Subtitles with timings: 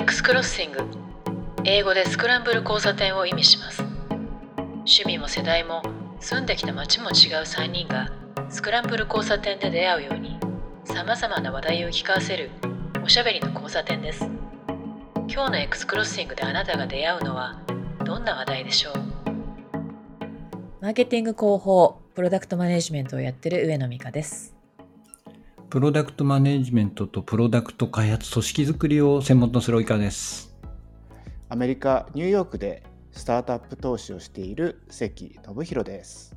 [0.00, 0.78] X クロッシング
[1.64, 3.82] 英語でスクランブル交差点を意味します。
[4.78, 5.82] 趣味も世代も
[6.20, 8.10] 住んできた街も違う3人が
[8.48, 10.40] スクランブル交差点で出会うように
[10.84, 12.50] さまざまな話題を聞かせる
[13.04, 14.24] おしゃべりの交差点です。
[15.28, 17.60] 今日の X クロッシングであなたが出会うのは
[18.04, 18.94] どんな話題でしょう？
[20.80, 24.59] マーケティング広報プロダクトマネジメントをやってる上野美香です。
[25.70, 30.52] プロダクトマネジメントとプロダクト開発組織づくりを専門とする及川です。
[31.48, 36.34] アメリカ・ニューヨークでスタートアップ投資をしている関信弘です。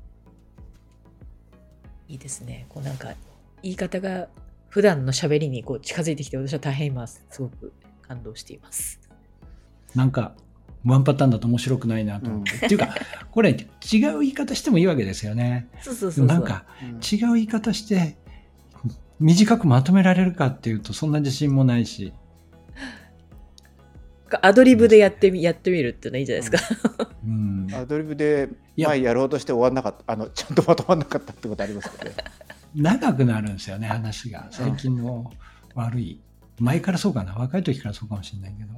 [2.08, 2.68] いいですね。
[2.70, 3.16] こうなんか
[3.64, 4.28] 言い方が
[4.70, 9.00] 普段の喋りにこう近づいてきて私は大変今すごく感動しています。
[9.96, 10.36] なんか
[10.86, 12.94] ワンパターンだと面白くないなと思って、うん、っていうか
[13.32, 15.70] これ違う言い方してもいいわけですよね。
[15.82, 18.22] そうそうそうなんか違う言い方して
[19.24, 22.14] 短くまとめられるかっていうとそんな自信もないし。
[24.42, 26.66] アドリブでやってみやってみるっていうのはいいじゃないです
[26.98, 30.12] か、うん、アドリブで前やろうとして終わんなかった。
[30.12, 32.12] あのちゃんとまとまんなかったってことありますかね。
[32.76, 34.48] 長くなるんですよね話が。
[34.52, 35.32] 最近の
[35.74, 36.20] 悪い。
[36.60, 37.34] 前からそうかな。
[37.36, 38.70] 若い時からそうかもしれないけど。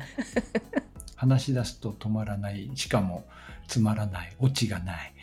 [1.16, 2.70] 話し出すと止まらない。
[2.76, 3.26] しかも
[3.68, 4.36] つまらない。
[4.40, 5.14] オチがない。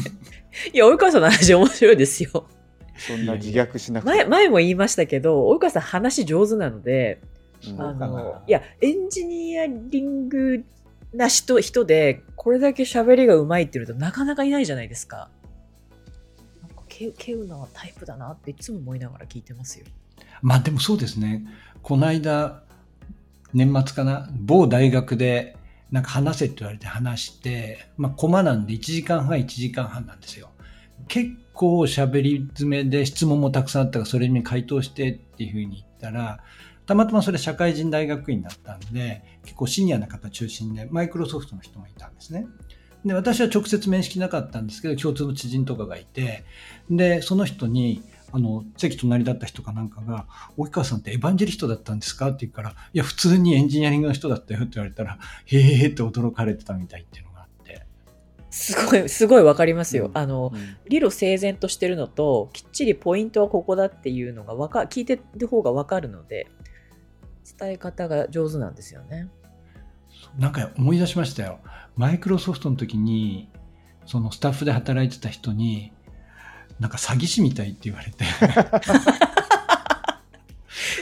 [0.72, 2.48] いや及川さんの話面白いですよ
[2.96, 7.20] そんな自虐しなくて前前も言いましたけど及川さん話上手なので、
[7.68, 10.64] うん、あのいやエンジニアリング
[11.14, 15.28] な人人でこれだけ喋りがうまいっていうとなかなかいないじゃないですか。
[16.62, 19.86] なんか稀有なタイプだなっていつも思いながら聞いてますよ。
[20.40, 21.44] まあでもそうですね。
[21.82, 22.62] この間
[23.52, 25.56] 年末かな某大学で
[25.90, 30.48] なんか話せって言われて話して、まあ、コマなんで1時間半1時間半なんですよ。
[31.08, 36.40] 結構喋り詰めで質問もたくさんあったからそれに回答してっていうふうに言ったら、
[36.86, 42.46] たまたまそれ社会人大学院だったんで、結構シニアな方中心で、マイクロソフトの人もいたんですね。
[43.04, 46.44] で、私は直接面識なかったんですけど、共通の知人とかがいて、
[46.90, 48.02] で、その人に、
[48.32, 50.26] あの、席隣だった人かなんかが、
[50.56, 52.28] 及川さんってエヴァンジェリストだったんですか？
[52.28, 57.31] って言うから、いや、普通にエンジニアリングの人だったよって言われたら、へーって驚かれてたみたいっていうの
[58.52, 60.06] すごい、 すごいわかりますよ。
[60.06, 66.46] うん、あの、うん、理路整然としてるのと、きっちりポイントはここだっていうのがわか、聞いてる方がわかるので、
[67.58, 69.28] 伝え方が上手なんですよね。
[70.38, 71.58] なんか思い出しましたよ。
[71.96, 73.50] マイクロソフトの時に、
[74.06, 75.92] そのスタッフで働いてた人に、
[76.78, 78.24] なんか詐欺師みたいって言われて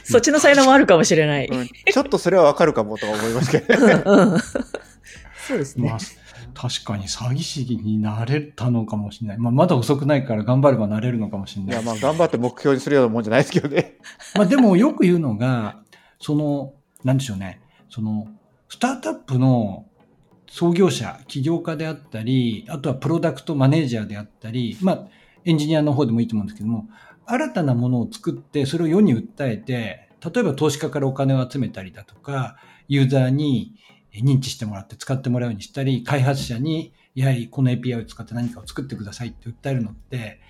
[0.05, 1.47] そっちの才能もあるかもしれない。
[1.47, 4.41] うん、ちょっとそれはわかるかもと思いますけど、ねうんうん、
[5.49, 5.89] そうですね。
[5.89, 5.99] まあ
[6.60, 9.38] 確かに詐欺師になれたのかもしれない。
[9.38, 11.72] まあ、まだ遅くないから頑張ればなれるのかもしれない。
[11.72, 13.97] いや、まあ、頑張って目標にするようなもんじゃないですけどね。
[14.37, 15.81] まあ、でもよく言うのが、
[16.19, 17.62] その、なんでしょうね。
[17.88, 18.28] その、
[18.69, 19.87] スタートアップの
[20.50, 25.06] 創業者、起業家であったり、あとはプロダクトマネージャーであったり、まあ、
[25.47, 26.91] エンジニアの方でもいいと思うんですけども、
[27.25, 33.77] 新たなものを作って、それを世に訴えて、例えば投資家からお金を集めたりだとか、ユーザーに
[34.12, 40.41] 認知してもらって使ってもらうようにしたり、開発者に、やはりこの API を使って何かを作ってくださいって訴えるのって、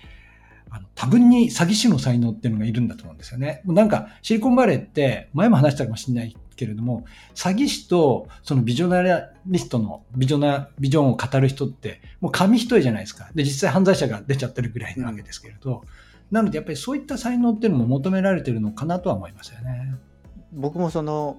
[0.69, 3.61] あの、多分に詐欺師の才能っていうのがいるんだと思うんですよね。
[3.65, 7.05] もうなんか、シリコンバレーって、前も話したかもしれないけれども、
[7.35, 9.03] 詐欺師と、そのビジョナ
[9.45, 13.29] リストのビジョナ、ビジョンを語る人って、もう紙一重じゃないですか。
[13.35, 15.83] で、実際犯罪者が出ちゃってるぐらいなわけですけれど、
[16.31, 19.93] なのでやっぱりそういった才能っていうのも求められてるのかなとは思いますよね。
[20.53, 21.37] 僕もその、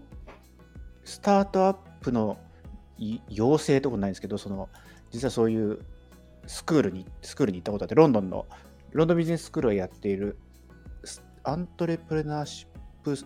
[1.05, 2.39] スタートアップの
[3.29, 4.69] 養成とかないんですけどその
[5.11, 5.81] 実はそういう
[6.47, 8.47] スクールにスクールに行ったことあってロンドンの
[8.93, 10.37] ロンドンビジネススクールをやっている
[11.45, 13.17] アントレプレナーシップ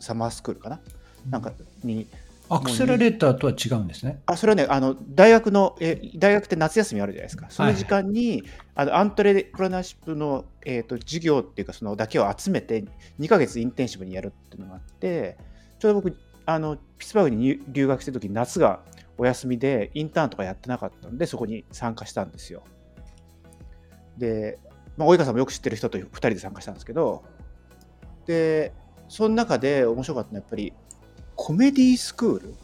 [0.00, 0.80] サマースクールかな、
[1.24, 1.52] うん、なんか
[1.82, 2.06] に
[2.48, 4.20] アクセラレーターとは違うんですね。
[4.26, 7.46] あそれはねあの大学のえ大学って夏休みあるじゃないですか。
[7.48, 8.42] その時間に、はい、
[8.74, 12.84] あのアントレプレナーシップの、えーと、授業っていうかそのだけを集めて
[13.18, 15.38] 2か月インテンシブにやるっていうのがあって
[15.78, 18.80] ちょうど僕あのピッツバーグに留学してる時夏が
[19.16, 22.62] お休みでインターンとかやってなかったんでそこに参加したんですよ。
[24.18, 24.58] で、
[24.96, 27.24] まあ、及川さんもよく知ってる人と2人で参加したんですけど
[28.26, 28.72] で
[29.08, 30.72] その中で面白かったのはやっぱり
[31.34, 32.54] コメディスクール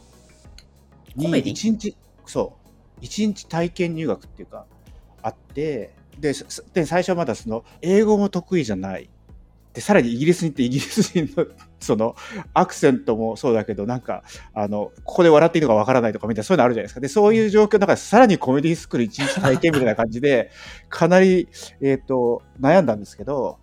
[1.15, 1.95] に1日
[2.25, 2.57] そ
[2.99, 4.65] う1日体験入学っていうか
[5.21, 6.33] あってで
[6.73, 9.09] で最初はまだその英語も得意じゃない
[9.73, 11.47] で、さらにイギリスに行ってイギリス人の
[11.81, 12.15] その
[12.53, 14.23] アクセントもそうだけど、なんか、
[14.53, 17.01] あの、ここで笑っていいのかわからないとかみたいな、そういうのあるじゃないですか。
[17.01, 20.51] で、そういう状況の中でさらにコメディスクール一日体験みたいな感じで、
[20.89, 21.47] かなり、
[21.81, 23.57] えっ、ー、と、悩んだんですけど、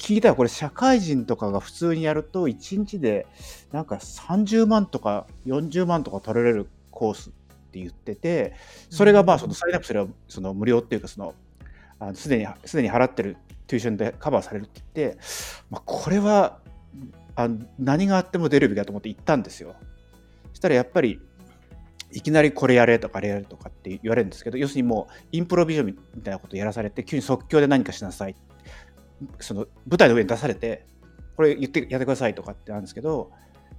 [0.00, 3.26] 聞いたらこれ社会人とかが普通にやると1日で
[3.70, 7.32] なんか30万とか40万とか取られるコースっ
[7.70, 8.54] て言ってて
[8.88, 11.34] それがまあそのサインアップすればその無料っていうかその
[12.14, 13.36] すでにすでに払ってる
[13.66, 15.18] テューションでカバーされるって言って、
[15.70, 16.59] まあ、これは
[17.44, 17.48] あ
[17.78, 19.74] 何があっても出るべきだと思って行ったんですよ。
[20.50, 21.20] そしたらやっぱり
[22.12, 28.34] いきなりこれやれとかあれやれとかって言われるんですけど要するにもうインプロビジョンみたいなことやらされて急に即興で何かしなさい
[29.38, 30.86] その舞台の上に出されて
[31.36, 33.30] これ言ってやってくださいとかってあるんですけど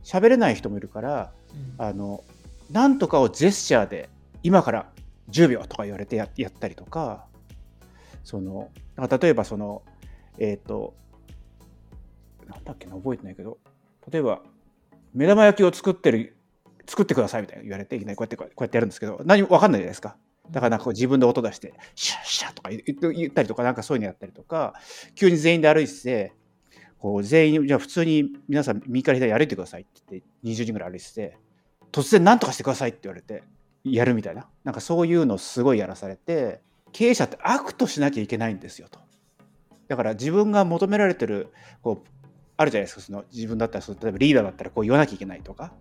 [0.03, 1.33] 喋れない人もいるから、
[1.77, 2.23] うん、あの
[2.71, 4.09] なんとかをジェスチャーで
[4.43, 4.89] 今から
[5.29, 7.25] 10秒とか言われてややったりとか
[8.23, 9.83] その例えばその
[10.39, 10.93] えっ、ー、と
[12.51, 13.57] なんだっけな覚えてないけど。
[14.11, 14.41] 例えば
[15.13, 16.35] 目玉焼きを作ってる
[16.87, 20.17] 作ってくださいみたいな言われていきなりこうやってこうやってやるんですけど何も分かんないじゃないですか。
[20.49, 24.73] だからなんかこう自分で音出してシャッシャッとか言ったりとかなんかそういうのやったりとか
[25.15, 26.33] 急に全員で歩いてて
[26.99, 31.37] こう全員じゃあ普通に皆さん右から左歩いてくださいって言って20人ぐらい歩いてて
[31.91, 33.43] 突然何とかしてくださいって言われて
[33.83, 34.47] やるみたいな。
[34.63, 36.61] なんかそういうのをすごいやらされて
[36.91, 38.99] 経営者って act しなきゃいけないんですよと。
[39.87, 41.49] だから自分が求められてる
[41.81, 42.20] こう
[42.61, 43.01] あるじゃないですか。
[43.01, 45.63] その自分だったらその例えばリーダーだったらこう言わなきゃいけないとか。
[45.63, 45.73] だか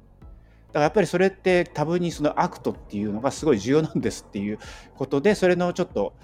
[0.75, 4.59] らやっぱりそれって多分にその act っていうのがすごい重要なんですっていう
[4.97, 6.15] ことでそれのちょっと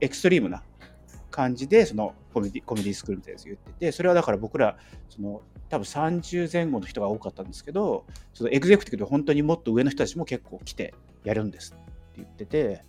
[0.00, 0.62] エクストリームな
[1.30, 4.76] 感じでそのコメディコメディスクールみたいなやつ言っててそれはだから僕ら
[5.08, 5.40] その
[5.70, 10.94] 多分30前後の人が多かったんですけどそのエグゼクティブで本当にもっと上の人たちも結構来て
[11.24, 12.84] やるんですって言ってて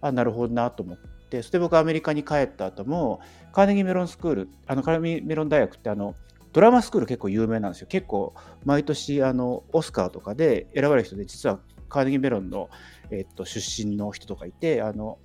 [0.00, 0.98] あなるほどなと思っ
[1.30, 3.20] てそして僕アメリカに帰った後も
[3.52, 6.14] カーネギーメロンスクールあのカーネギーメロン大学ってあの
[6.58, 7.86] ドラマスクール結構有名なんですよ。
[7.86, 8.34] 結構
[8.64, 12.68] 毎年あのオスカーとかで選ばれる人で実はカーネギーメロンの、
[13.12, 15.20] えっと、出身の人とかいてあの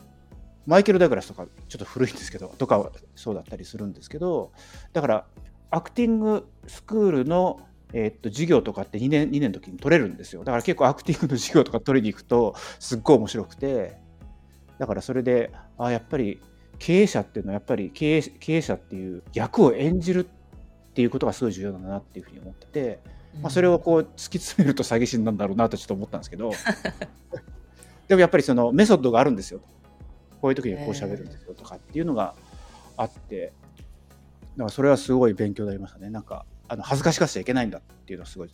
[0.68, 4.52] マイケル・ダグラスとかちょっと古いんですけどとかはそうだったりするんですけど
[4.94, 5.26] だから
[5.72, 7.62] アクティングスクールの
[7.94, 10.44] えっと授業とかって2年 ,2 年の時に取れるんですよ。
[10.44, 13.98] だから結構アクティングの授業とか取りに行くとすっごい面白くて
[14.78, 16.40] だからそれであやっぱり
[16.78, 20.43] 経営者っていうのはやっぱり経営経営者っていう役を演じるって
[21.02, 23.00] いうことがすごい重要だなっていうふうに思ってて、
[23.42, 26.52] まあ、それをこう突き詰めると詐欺師なんだろうなとちょっと思ったんですけど
[28.08, 29.62] でもやっぱりそのメソッドがあるんですよ。
[30.42, 32.36] こういう時にこう喋るんですよとかっていうのが
[32.98, 33.54] あって
[34.58, 36.10] だからそれはすごい勉強になりましたね。
[36.10, 38.54] なんかあの恥ずかしがっちゃいけないんだっていうのはすごい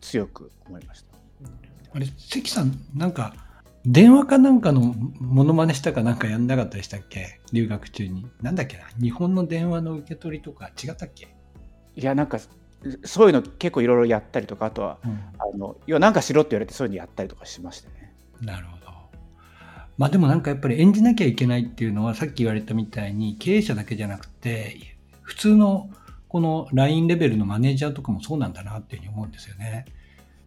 [0.00, 1.14] 強く思いました。
[1.92, 3.34] あれ関さんなんか
[3.86, 7.40] 電話かなんかのモノマネしたかなんかやんなかったでしたっけ？
[7.52, 8.26] 留学中に。
[8.42, 8.84] なんだっけな？
[9.00, 11.33] 日本の電話の受け取りとか違ったっけ？
[11.96, 12.38] いや、なんか、
[13.04, 18.12] そういうの結構いろいろやったりとか、あとは、うん、あの、要はなんかしろって言われてそういうのやったりとかしましたね。
[18.40, 18.84] なるほど。
[19.96, 25.88] まあでもなんかやっぱり演じなきゃいけないっていうのはさっき言われたみたいに経営者だけじゃなくて、普通の
[26.28, 29.86] この LINE レベルのマネージャーとかもそうなんだなっていうふうに思うんですよね。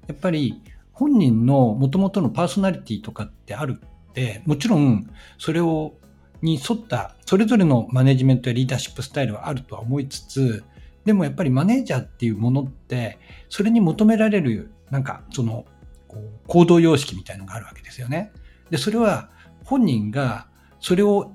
[0.08, 0.62] やっぱり
[0.92, 5.94] 本人の元々のパーソナリティとかってあるって、もちろんそれを
[6.42, 10.64] に沿ったそれぞれのマネジメントやリーダーシップスタイルはあるとは思いつつ、
[11.08, 13.18] でもやっぱりマネージャーっていうものって、
[13.48, 15.64] それに求められる、なんかその、
[16.48, 18.34] 行動様式みたいのがあるわけですよね。
[18.70, 19.30] で、それは
[19.64, 20.50] 本人が
[20.82, 21.32] それを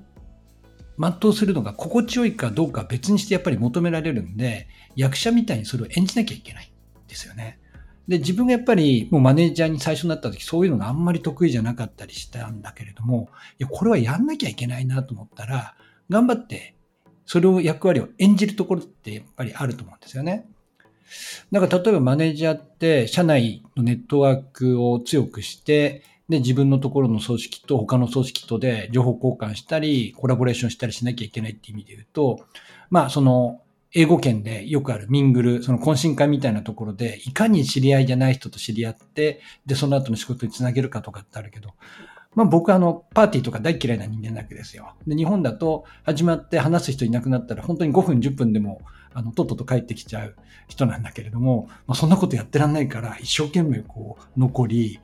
[0.99, 6.71] 全うするのが心地よいかどうか別にしてやっぱり求められるんで、役者みたいにそれを演じなきゃいけない
[7.07, 7.59] ですよね。
[8.07, 15.75] で、自分がやっぱりもうマネージャーに最初になった時そういうのがあんまり得意じゃなかったりしたんだけれども、いや、これはやんなきゃいけないなと思ったら、
[16.11, 16.75] 頑張って
[17.25, 20.45] それを役割を演じるところってやっぱりあると思うんですよね。
[21.51, 32.45] だか例えばマネージャーって社内のネットワークを強くして、で、自分のところの組織と他の組織とで情報交換したり、コラボレーションしたりしなきゃいけないっていう意味で言うと、
[32.89, 33.61] まあその
[33.91, 41.73] 英語圏でよくあるミングル、その懇親会みたいなところで、いかに知り合いじゃない人と知り合って、で、その後の仕事につなげるかとかってあるけど、
[42.35, 44.93] まあ僕はあの、パーティーとか大嫌いな人間なわけですよ。
[45.07, 48.81] で、日本だと始まって話す人いなくなったら本当に5分10分でも、
[49.13, 50.35] あの、とっとと帰ってきちゃう
[50.67, 54.99] 人なんだけれども、まあそんなことやってらんないから一生懸命こう残り、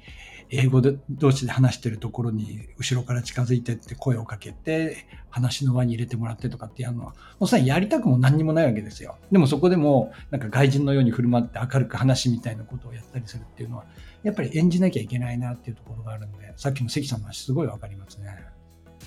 [0.52, 13.86] 英語で同士で話してるところに後ろから近づいてって声をかけて話の輪に入れてもらってとかってやるのはもうさやりたくも何にもないわけですよでもそこでもなんか外人のように振る舞って明るく話みたいなことをやったりするっていうのは
[14.24, 18.44] やっぱり演じなきゃいけないなっていうところがあるんでさっきの関さんの話すごいわかりますね。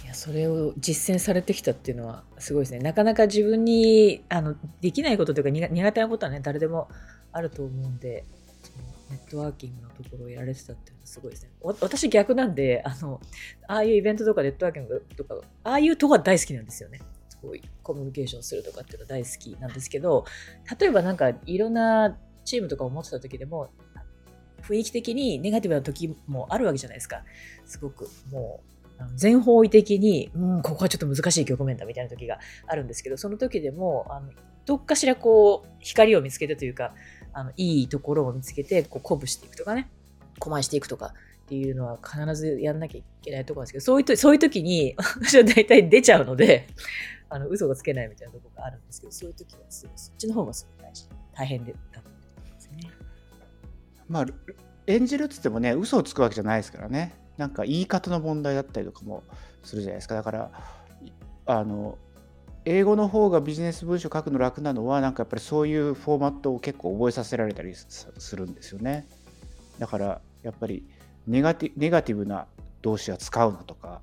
[0.04, 2.78] いやそれを実践されてきたっていうのはすごいですね。
[2.78, 6.88] なかなか自分にあのできないことというか苦手なことはね誰でも
[7.30, 8.24] あると思うんで
[9.12, 11.50] ネットワーキングのところをやられてたっていうのはすごいですね。
[11.80, 13.20] 私逆なんで、あの、
[13.68, 17.00] ああいうイベントとかネットワーキングとか、ああいうとこは大好きなんですよね。
[17.42, 20.24] ごいコミュニケーションするとかっていうのは大好きなんですけど
[20.78, 23.70] 例えばなんかいろんなチームとかを持ってた時でも
[24.62, 27.22] 雰囲気的にネガティブな時もあるわけじゃないですか
[27.66, 28.60] すごくも
[29.00, 32.38] う全方位的に、うん、ここはちょっと難しい局面だみたいな時が
[32.68, 34.30] あるんですけどその時でもあの
[34.64, 36.94] どっかしらこう光を見つけてというか
[37.32, 39.88] あのいいところを見つけてこう鼓舞していくとかね
[40.38, 46.66] 狛していくとかっていうのは必ずやんなきゃいけないところなんですけど、そういうとそういう時に私は大体出ちゃうので、
[47.28, 52.90] あの嘘がつけないみたいなところがあるんですけど、そういう時はすごいそっちの方がすごい大事、大変でだと思いますね。
[54.08, 54.26] まあ、
[54.86, 57.14] 演じるっつってもね、嘘をつくわけじゃないですからね。
[57.36, 59.22] なんか言い方の問題だったりとかも
[59.62, 60.14] するじゃないですか。
[60.14, 60.50] だから、
[61.46, 61.98] あの、
[62.64, 69.06] 英語の方がビジネス文書書くの楽なのは、なんかやっぱりそういうフォーマットを結構覚えさせられたりするんですよね。
[69.78, 70.84] だからやっぱり
[71.26, 72.46] ネガティネガティブな
[72.82, 74.00] 動詞は使うなとか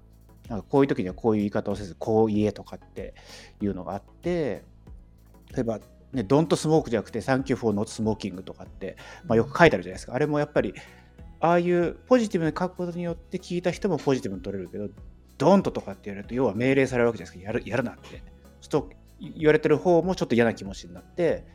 [0.47, 3.13] なんかこういう時にはこういう言い方をせずこう言えとかって
[3.61, 4.63] いうのがあって
[5.53, 5.79] 例えば
[6.11, 8.97] ね、 Don't smoke じゃなくて、 Thank you for not smoking とかって、
[9.27, 10.15] まあ、よく書いてあるじゃないですか。
[10.15, 10.73] あれもやっぱり、
[11.39, 14.89] ああいうポジティブに書くことによって聞いた人もポジティブに取れるけど、
[15.37, 17.51] don't とかって言われると、要は命令されるわけじゃないですか。
[17.51, 18.23] やるやるなって。
[18.61, 18.89] そうと
[19.19, 21.45] 言われてる方もちょっと嫌な気持ちになって、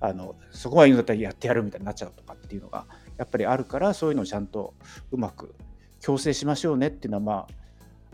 [0.00, 2.86] あのそこはいいのだったらやってやるみたいになっちゃうとかっていうのが
[3.16, 4.74] やっぱりあるからそういうのをちゃんと
[5.10, 5.54] うまく
[6.00, 7.46] 強制しましょうねっていうのはま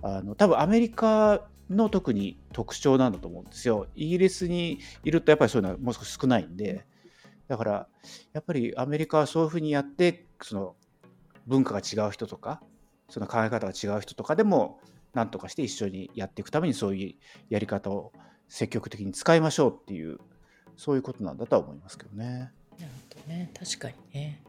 [0.02, 3.86] ああの多分アメリカの特に特徴なんだと思うんですよ。
[3.94, 6.86] イギリスにいるとやっぱりそういうのはもう少し少ないんで
[7.48, 7.88] だから
[8.32, 10.76] やっぱりアメリカはそういうふうにやってその
[11.46, 12.62] 文化が違う人とか
[13.10, 14.80] その考え方が違う人とかでも
[15.12, 18.12] 何とかして一緒にやっていくためにそういうやり方を
[18.48, 20.18] 積極的に使いましょうっていう
[20.76, 22.50] そういうことなんだとは思いますけどね。
[22.78, 24.42] なるほどね確かにね。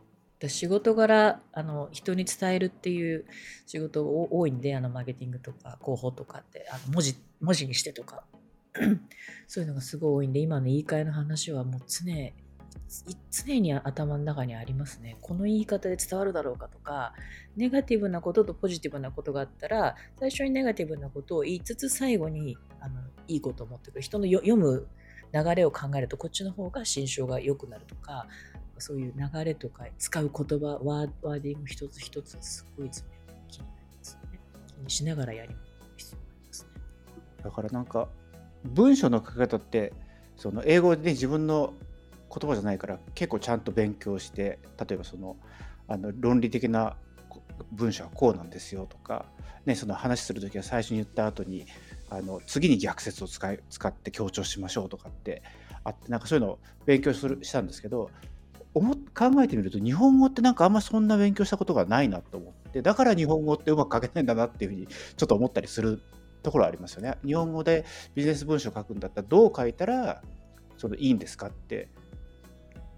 [0.48, 3.26] 仕事柄あの人に伝えるっていう
[3.66, 8.24] 仕事多いんであのマーケティングとか広報とかってあの文字文字にしてとか
[9.48, 12.12] そういうのがすごい多いんで今の言い換えの話はもう常
[13.32, 15.18] 常に頭の中にありますね。
[15.22, 17.14] この言い方で伝わるだろうかとか、
[17.56, 24.02] ネガティブなこととポジティブなことがあったら、最初にネガティブなことを言いつつ、最後にあのいいことを持ってくる。
[24.02, 24.88] 人の読む
[25.34, 28.28] 流れを考えると、こっちの方が心象が良くなるとか、
[28.78, 32.90] そういう流れとか使う言葉ワーワーディング一つ一つすごい
[33.48, 35.56] 気になりますね気にしながらやり
[35.96, 36.70] 必要ありますね
[37.44, 38.10] だからなんか
[38.66, 39.94] 文章の書き方って
[40.36, 41.74] その英語で、ね、自分の
[42.30, 45.38] 言葉じゃないから結構ちゃんと勉強して例えばその
[45.88, 46.96] あの論理的な
[47.72, 49.26] 文章はこうなんですよとか、
[49.66, 51.66] ね、その話する時は最初に言った後に
[52.10, 55.44] あの次に逆説を使い使って強調しましょうとかって
[55.84, 58.10] あってなんかそういうのを勉強するしたんですけど
[58.74, 66.02] 思考えてみると日本語ってなんかあんまそんな勉強したことがないなと思ってだから日本語ってうまく書けないんだなっていうふうにちょっと思ったりする
[66.44, 67.18] ところありますよね。
[67.26, 70.22] 日本語でビジネス文章を書くんだったらどう書いたら
[70.78, 71.88] そのいいんですかって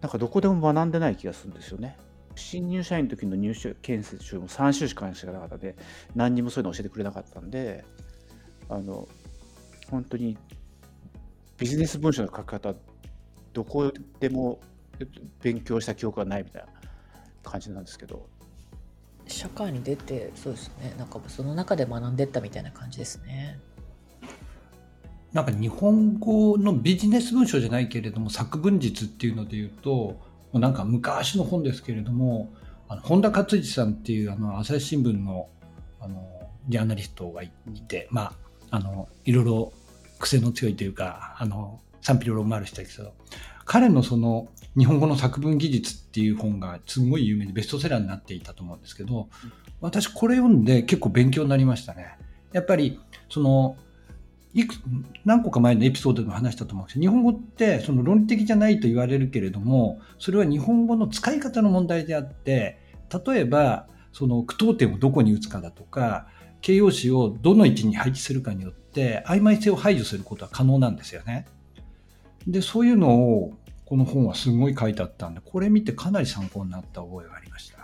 [0.01, 1.97] なんかどこでも学んでない気がするんですよね。
[2.35, 5.75] 新入社員の時の入社建設中も3週間しかなかったで
[6.15, 7.83] 何にもそういうの教えてくれなかったんで
[8.69, 9.07] あの
[9.89, 10.37] 本当に
[11.57, 12.75] ビジネス文書の書き方
[13.53, 14.59] どこでも
[15.41, 16.67] 勉強した記憶がないみたいな
[17.43, 18.27] 感じなんですけど。
[19.25, 20.93] 社会に出てそうですね。
[20.97, 23.59] なんかその中で学んでったみたいな感じですね。
[25.33, 30.19] なんか日本語のビジネス文書じゃないけれども作文術っていうので言うと
[30.53, 32.53] なんか昔の本ですけれども
[32.87, 35.49] あの本田勝一さんっていうあの朝日新聞の
[35.99, 36.25] あの
[36.69, 37.51] ジャーナリストがい
[37.87, 38.33] て、ま
[38.71, 39.73] あ、あのいろいろ
[40.19, 43.13] 癖の強いというかあの賛否両論もある人ですけど
[43.65, 49.27] 彼のその日本語の作文技術っていう本がすごい有名でベストセラーになっていたと思うんですけど、
[49.81, 52.17] 私これ読んで結構勉強になりましたね。
[52.53, 53.75] やっぱり、その、
[54.57, 54.75] いく
[55.23, 62.79] 何個か前のエピソードでも話したと思うんですけど、日本語ってその論理的じゃないと言われるけれども、それは日本語の使い方の問題であって、
[63.25, 66.27] 例えば、その句読点をどこに打つかだとか、
[66.61, 71.45] 形容詞をどの位置に配置するかによって、曖昧性を排除することは可能なんですよね。
[72.47, 73.53] で、そういうのを、
[73.85, 77.77] この本はすごい書いてあったんで、これ見てかなり参考になった覚えがありました。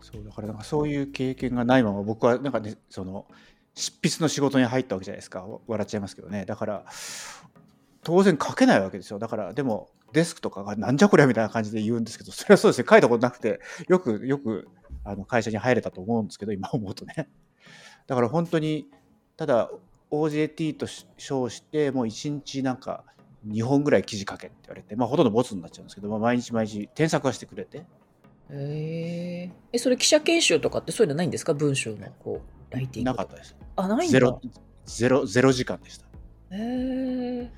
[0.00, 3.26] そうだからなんかそういう経験がないまま僕はなんかねその
[3.78, 5.46] 執筆の仕事に入ったわけじゃないですか。
[5.66, 6.44] 笑っちゃいますけどね。
[6.44, 6.84] だから
[8.02, 9.18] 当然書けないわけですよ。
[9.18, 14.68] だからでもデスクとかがなんじゃこりゃみたいな感じで言うんですけどそれはそうですね書いたことなくてよくよく
[15.04, 17.28] あの会社に入れたと思うんですけど今思うとね。
[18.06, 18.88] だから本当に
[19.36, 19.70] ただ
[20.10, 20.86] OJT と
[21.18, 23.04] 称してもう一日なんか
[23.46, 27.84] 2本ぐらい記事書けって言われて、まあ、ほとんどボツになっちゃうんですけど、まあ、毎日毎日添削はしてくれて。
[28.50, 29.78] へえ。
[29.78, 31.52] それ記者研修とかってそういうのないんですか？
[31.54, 33.10] 文章のこう、ライティング。
[33.10, 33.56] なかったです。
[33.76, 34.40] あ、ないんだゼロ
[34.86, 36.06] ゼロゼロ時間でした。
[36.50, 37.52] へえ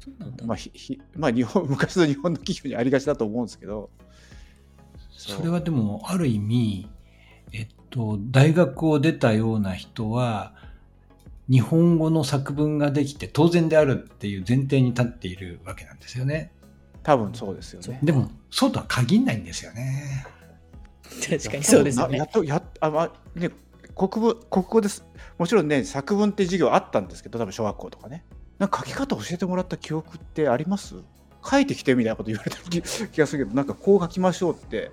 [0.00, 3.90] そうなんだ、まあひひまあ、日本 昔の日本の企業にありがちだと思うんですけど
[5.10, 6.90] それはでも、ある意味、
[7.52, 10.54] えっと、大学を出たような人は、
[11.48, 16.52] 日本語の作文ができて当然であるっていう前提に立っているわけなんですよね。
[17.02, 18.00] 多分そうですよね。
[18.02, 20.26] でも、そうとは限らないんですよね。
[21.26, 23.50] 確かにそうですよねやっとやっあ、まあね、
[23.94, 25.04] 国語国語です。
[25.38, 28.24] もちろんね作文って授業あったんですけど多分小学校とかね。
[28.58, 30.94] なんか書き方教えてもらった記憶ってあります？
[31.44, 32.86] 書いてきてみたいなこと言われた気 が
[33.26, 34.90] するけどなんかこう書きましょうって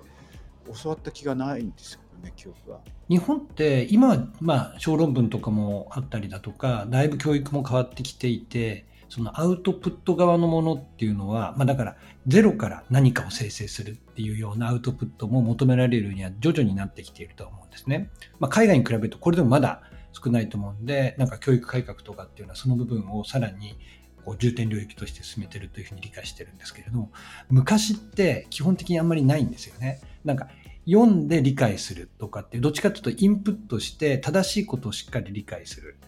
[0.82, 2.80] 教わった気がないんですよね記憶が。
[3.08, 18.08] 日本って今、まあ、小論文とかもあったりだとか、だいぶ教育も変わってきていて、そのアウトプット側のものっていうのは、まあだからゼロから何かを生成するっていうようなアウトプットも求められるには徐々になってきていると思うんですね。
[18.38, 23.76] まあ海外に比べるとこれでもまだ少ないと思うんで、なんか教育改革とかっていうのはその部分をさらに
[24.24, 27.10] こう重点領域として進めてるというふうに理解してるんですけれども、
[27.50, 30.00] 昔って基本的にあんまりないんですよね。
[30.24, 30.48] なんか
[30.86, 35.98] 読んで理解するとかってどっちかというとインプットして正しいことをしっかり理解する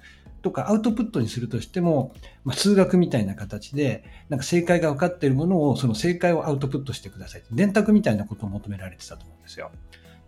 [0.44, 2.12] とかアウトプットにするとしても、
[2.44, 7.42] まあ、数学みたいな形でなんか正解が分かっているものをその正解をアウトプットしてください。
[7.50, 9.70] 電卓みたいなことを求められてたと思うんですよ。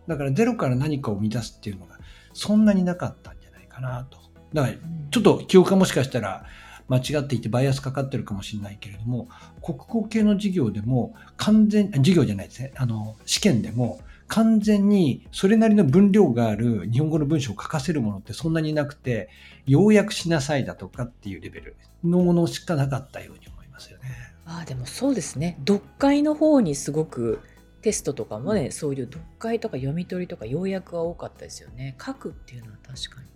[0.07, 1.99] だからゼロから何かを生み出すっていうのが
[2.33, 4.17] そんなになかったんじゃないかなと。
[4.53, 4.73] だから
[5.11, 6.45] ちょっと記憶がもしかしたら
[6.89, 9.27] 間違っていてバイアスかかってるかもしれないけれども
[9.61, 12.71] 国語系の授業でも完全授業じゃないですね。
[12.75, 19.29] あの試験でも完全にそれなりの分量がある日本語の文章を書かせるものってそんなになくて、
[19.65, 24.05] 要約しなさいだとかっていうレベルのものしかなかったように思いますよね。
[24.45, 27.41] ああでもそうですね読解の方にすごく
[27.81, 33.27] テストとかもね、そういう読解とか読み取りとか要約が多かったですよね書くっていうのは確かに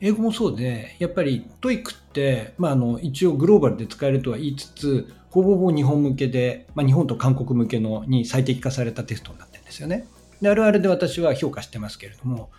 [0.00, 10.06] 英語もそうで、やっぱり TOEIC って、まあ、あの一応グローバルで使えるとは言いつつ、ほぼほぼ日本向けで、まあ、日本と韓国向けのに最適化されたテストになってるんですよね。
[10.40, 12.50] であるあるで私は評価してますけれども、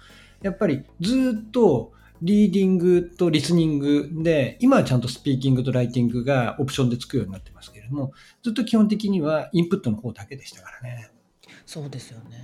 [0.41, 11.11] やっぱりずっとリーディングとリスニングで、今はちゃんとスピーキングとライティングがオプションでつくようになってますけれども、ずっと基本的にはインプットの方だけでしたからね。
[11.65, 12.37] そうですよね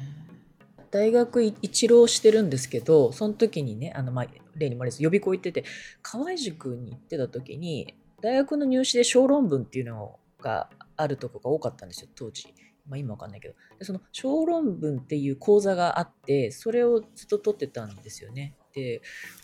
[0.89, 5.63] 大学一浪してるんですけどその時にねあの、まあ、例にもあります予備校行ってて
[6.02, 12.54] 河合塾に行ってた時に大学の入試で小論文っていうのがあるとこが多かったんですよ当時。
[12.88, 18.56] まあ、今わかんないけどでその小論文っていう講座があってそれをずっと取ってたんですよね。
[18.74, 19.02] で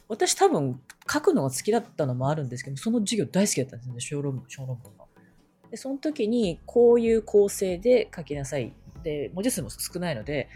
[0.07, 5.05] 私多分書くのが好きだったのもあるんですけどその授業大好きだったんですよね小論文小論文が。
[5.69, 8.73] でその時にこういう構成で書きなさい
[9.03, 10.49] で文字数も少ないので、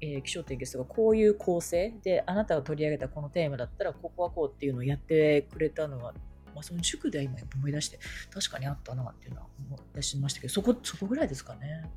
[0.00, 6.12] えー、気象点結とかこういう構成であなたが取り上げたこのテーマだったらここはこうっていうのをやってくれたのは、
[6.54, 7.98] まあ、その塾では今思い出して
[8.32, 11.90] 確かにあったなっていうのは思い出しましたけどそこそこぐらいですかね。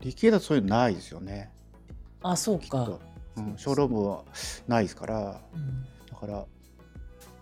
[0.00, 1.50] 理系だとそういうのないですよね。
[2.22, 2.98] あそうか。
[3.36, 4.24] うん、小論文は
[4.66, 6.46] ないですから、うんだから、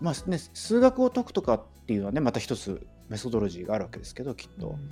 [0.01, 4.69] まあね、数学を解くとかっていうのはね、また一つメソドロジーがあるわけですけど、きっと。
[4.69, 4.89] うん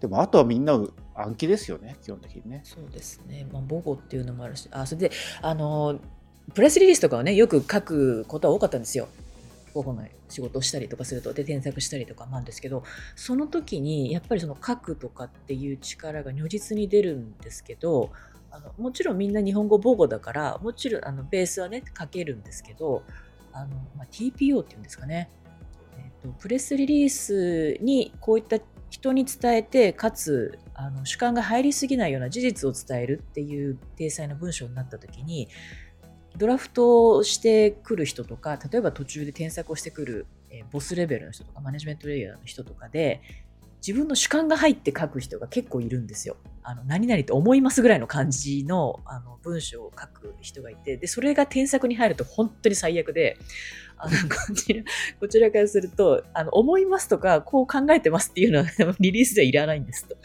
[0.00, 0.78] でも、あとはみんな
[1.14, 2.60] 暗記ですよね、基本的にね。
[2.64, 5.98] そうですね、まあ、母語っていうのもあるし、あそれであの
[6.52, 9.08] プレスリリースとかはね、よく書くことは多かったんですよ。
[9.74, 12.84] 母語の仕事をしたりとかすると、で、添削したりとかなんですけど、
[13.16, 18.10] その時にやっぱりその書くとかっていう力が如実に出るんですけど、
[18.50, 23.02] あのもちろんみんな日本語母語だから、もちろんあのベースはね、書けるんですけど、
[23.52, 25.28] あのまあ、TPO っていうんですかね、
[25.96, 28.58] えっとプレスリリースにこういった
[28.90, 35.48] 人に伝えてかつあの主観が入りすぎないような事実を伝えるっていう体裁の文章になった時に
[36.36, 43.20] ドラフトしてくる人とか例えば途中で添削をしてくる、えボスレベルの人とかマネジメントレイヤーの人とかで
[43.86, 46.36] 自分の主観が入って書く人が結構いるんですよ。
[46.62, 53.36] あの何々って思いますぐらいの感じのあの文章を書く人がいてでそれが添削に入ると本当に最悪で
[53.96, 54.82] あのこちら
[55.20, 58.66] こちらからするとあの思いますとかこう考えてますっていうのは
[59.00, 60.16] リリースではいらないんですと。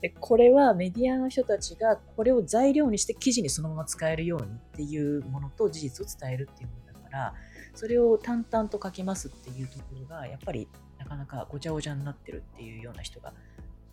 [0.00, 7.34] でこれはメディアの人たちがこれを材料にして記事にそのまま使えるようにっていうものと事実を伝えるっていうものだから
[7.74, 13.32] それを淡々と書きますっていうところがやっぱりなかなかごちゃごちゃになってるっていうような人が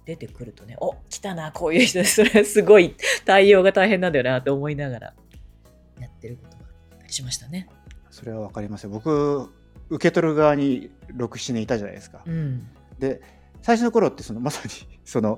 [0.05, 2.95] 出てくるとねお来たなこういう人それすごい
[3.25, 5.13] 対応が大変なんだよなと思いながら
[5.99, 7.67] やってることがあったりしましたね。
[8.15, 8.91] それは分かりますよ。
[8.91, 9.49] 僕、
[9.89, 12.23] 受け取る側に6、7年いたじゃないですか。
[12.25, 12.65] うん
[12.97, 13.21] で、
[13.61, 15.37] 最初の頃ってその、まさにその、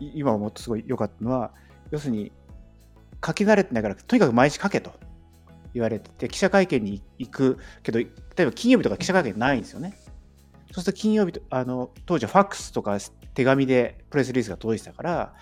[0.00, 1.54] い 今思ってすごい良かったのは、
[1.90, 2.30] 要するに、
[3.24, 4.92] 書き慣れてないから、とにかく毎日書けと
[5.72, 8.06] 言われてて、記者会見に行くけど、例
[8.40, 9.96] えば金曜日とか記者会見ないんですよね。
[10.72, 12.98] そうすると金曜日とあの当時はファックスとか
[13.32, 15.34] 手紙でプレスリリースが届いてたから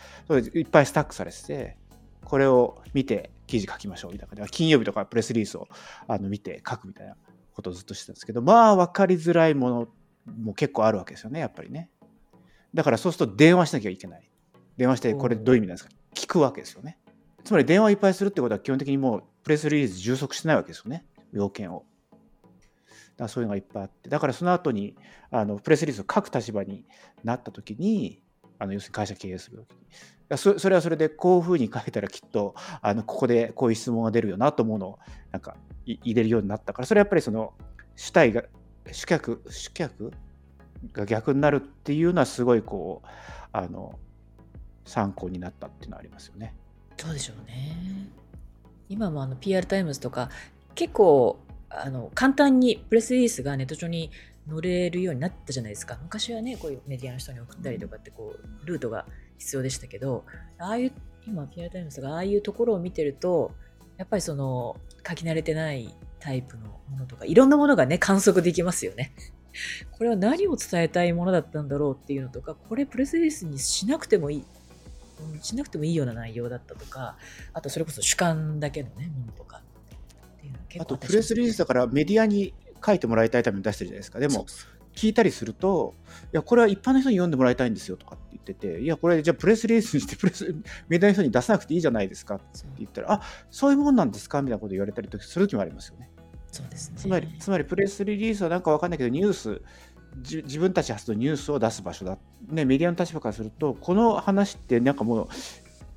[0.54, 1.76] いっぱいスタックされてて
[2.22, 5.68] これを見て記事書きましょうみたいな金曜日とかプレスリリースを
[6.08, 7.16] あの見て書くみたいな
[7.54, 9.88] ことをずっとしてたんですけどまあ分かりづらいもの
[10.40, 11.90] も結構あるわけですよねやっぱりね。
[12.72, 14.30] だからそうすると電話しなきゃいけない。
[14.78, 15.90] 電話してこれどういう意味なんですか？
[16.14, 16.98] 聞くわけですよね。
[17.44, 21.04] つまり電話いっぱいするってことは基本的にもうプレスリリース充足してないわけですよね。
[21.32, 21.84] 要件を。
[23.18, 24.08] だそういうのがいっぱいあって。
[24.08, 24.96] だからその後に
[25.30, 26.86] あのプレスリリースを書く立場に
[27.24, 28.21] なった時に
[28.62, 29.70] あの要するに会社経営する時
[30.30, 34.98] にそそれはそれでこういうふうに書いたらきっとあのここでこういう質問が出るよなと思うのを
[35.32, 37.54] なんか入れるようになったからそれはやっぱりその
[37.96, 38.44] 主体が
[38.90, 40.12] 主客主客
[40.92, 43.08] が逆になるっていうのはすごいこう
[43.52, 43.98] あの
[44.84, 46.54] 参考になったっていうのはありますよね。
[46.96, 47.76] そうでしょうね。
[48.88, 50.30] 今もあの PR タイムズとか
[50.74, 54.10] 結構あの簡単にプレスリリースがネット上に
[54.46, 55.98] 乗れるようになったじゃないですか。
[56.02, 59.06] 昔はね、こういうメディアの人に送ったりとかってこうルートが
[59.38, 60.24] 必要でしたけど、
[60.58, 60.92] ああいう
[61.26, 63.52] 今 PR タイムズがああいうところを見てると、
[63.96, 64.76] やっぱりその
[65.06, 69.12] 書き慣れてないタイプのものとかいろんなものがね観測できますよね。
[69.90, 74.44] これは何を伝えたいものだったんだろうっていうのとか、これプレスリリースにしなくてもいい、
[75.42, 77.16] しなくてもいいような内容だったとか、
[77.52, 79.62] あとそれこそ主観だけのね、ものとか
[80.80, 84.18] あとプレスリリースだからメディアに書いてもらいたいために出してるじゃないですか。
[84.18, 84.46] でも
[84.94, 85.94] 聞いたりすると、
[86.32, 90.44] いや、これは一般の人に読んでもらいたいんですよとかって言ってて、いや、これじゃあプレスリリースにしてプレス
[90.88, 92.44] メディアの人に出さなくていいじゃないですかって
[92.78, 94.42] 言ったら、あそういうもんなんですか？
[94.42, 96.10] みたいなこと言われたりする時もありますよね。
[96.50, 96.96] そうですね。
[96.98, 99.62] つまり、つまりプレスリリースはなんかわかんないけど、ニュース、
[100.44, 102.18] 自分たち発のニュースを出す場所だ、
[102.48, 105.28] ね、メディアの立場からすると、この話ってなんかもう、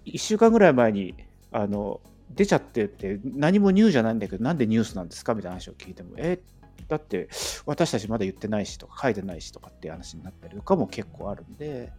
[0.06, 1.16] 1週間ぐらい前に
[1.52, 2.00] あの
[2.34, 5.34] 出ちゃってて、何もニューじゃないんだけど、なんでニュースなんですか？
[5.36, 6.40] みたいな話を聞いても、え
[6.88, 7.30] だって
[7.66, 11.92] 私たちまだ言ってないしとか書いてないしとかっていう話になったりとかも結構あるんで、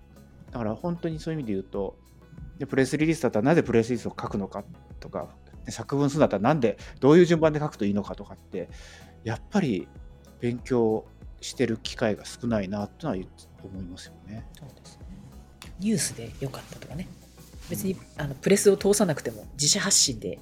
[0.53, 1.99] だから本当にそういう意味で言うと、
[2.59, 4.65] でプレスリリースだったらなぜプレスリリースを書くのか
[5.01, 5.29] とか、
[5.69, 8.69] 作文するんだったらなんでどういう順番で書くといいのかとかって
[9.25, 9.89] やっぱり
[10.41, 11.05] 勉強
[11.41, 14.47] してる機会が少ないなとは思いますよね。
[14.57, 15.07] そうですね。
[15.81, 17.09] ニュースでよかったとかね。
[17.69, 20.39] 別にあのプレスを通さなくても自社発信で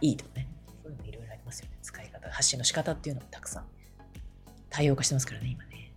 [0.00, 0.48] いいとかね。
[0.84, 1.76] そういうのいろいろありますよね。
[1.82, 3.64] 使い方発信の仕方っていうのもたくさん。
[4.70, 5.92] 多様化してますからね今ね。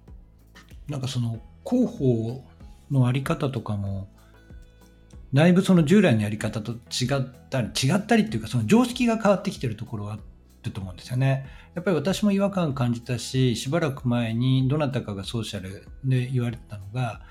[0.88, 2.44] なんかその広報
[2.92, 4.10] のあり方とかも
[5.34, 10.20] だいぶその従来のやり方と違ったり、違ったりっていうか、その常識が変わってきてるところがあ
[10.64, 11.48] ると思うんですよね。
[11.74, 17.22] やっぱり私も違和感感じたし、しばらく前にどなたかがソーシャルで言われてたのが、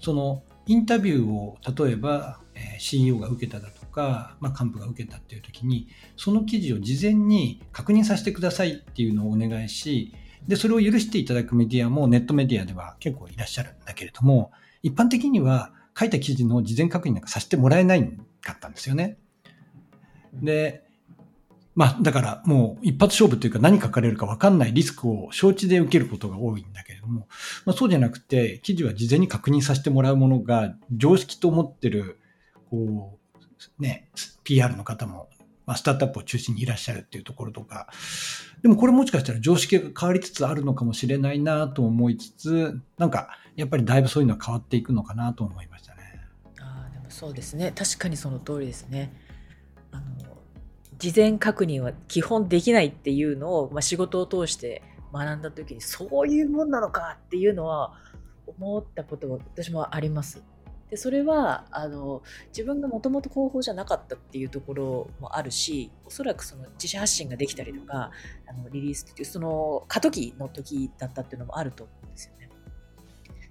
[0.00, 2.40] そのインタビューを例えば、
[2.78, 10.14] CEO が受けただとか、まあ、幹部が受けたっていう時に、その記事を事前に確認させてくださいっていうのをお願いし、
[10.46, 19.18] で、それを許していただくメディアもネットメディアでは結構いらっしゃるんだけれども、一般的には書いた記事の事前確認なんかさせてもらえないかったんですよね。
[20.34, 20.84] で、
[21.74, 27.28] まあ、だからもう一発勝負というか何書かれるか分かんないリスクを承知で受けることが多いんだけれども、
[27.64, 32.18] まあ、そうじゃなくて、記事は事前に確認させてもらうものが常識と思ってる、
[32.70, 33.18] こ
[33.78, 34.10] う、ね、
[34.44, 35.28] PR の方も、
[35.70, 37.86] まあ、スタートアップを中心にいらっしゃるっていうところとか、
[38.60, 46.26] でもこれもしかしたら常識が変わりつつあるのかもしれないなと思いつつ、なんかやっぱりだいぶそういうのは変わっていくのかなと思いましたね。
[46.58, 47.72] ああ、でもそうですね。
[47.72, 49.14] 確かにその通りですね。
[49.92, 50.02] あの、
[50.98, 57.94] 事前確認は基本できないっていうのを、まあ、仕事を通して学んだ時に、そういうもんなのかっていうのは
[58.44, 60.42] 思ったことは私もあります。
[60.90, 68.10] でそれはあの自分がもともと広報じゃなかったっていうところもあるしおそらくその自主発信ができたりとか
[68.48, 72.50] あのリリースっていうその過渡期の時だったっていうのもあると思うんですよね。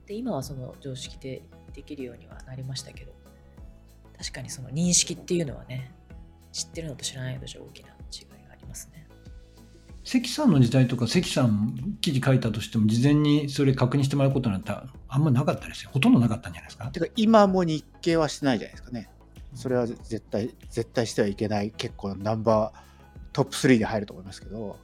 [0.05, 3.13] で今はその常識でできるようにはなりましたけど
[4.17, 5.93] 確かにその認識っていうのはね
[6.51, 9.07] 知ってるのと知らないのじゃ大きな違いがありますね。
[10.03, 14.73] 関さんの時代とか関さん記事書いたとしても事前にそれ確認してもらうことになんて
[15.09, 15.89] あんまなかったですよ。
[15.91, 16.85] ほとんどなかったんじゃないですか？
[16.87, 19.09] てか今も日経はしてないじゃないですかね。
[19.55, 22.79] それは絶対絶対してはいけない結構ナンバー
[23.33, 24.77] トップ3で入ると思いますけど。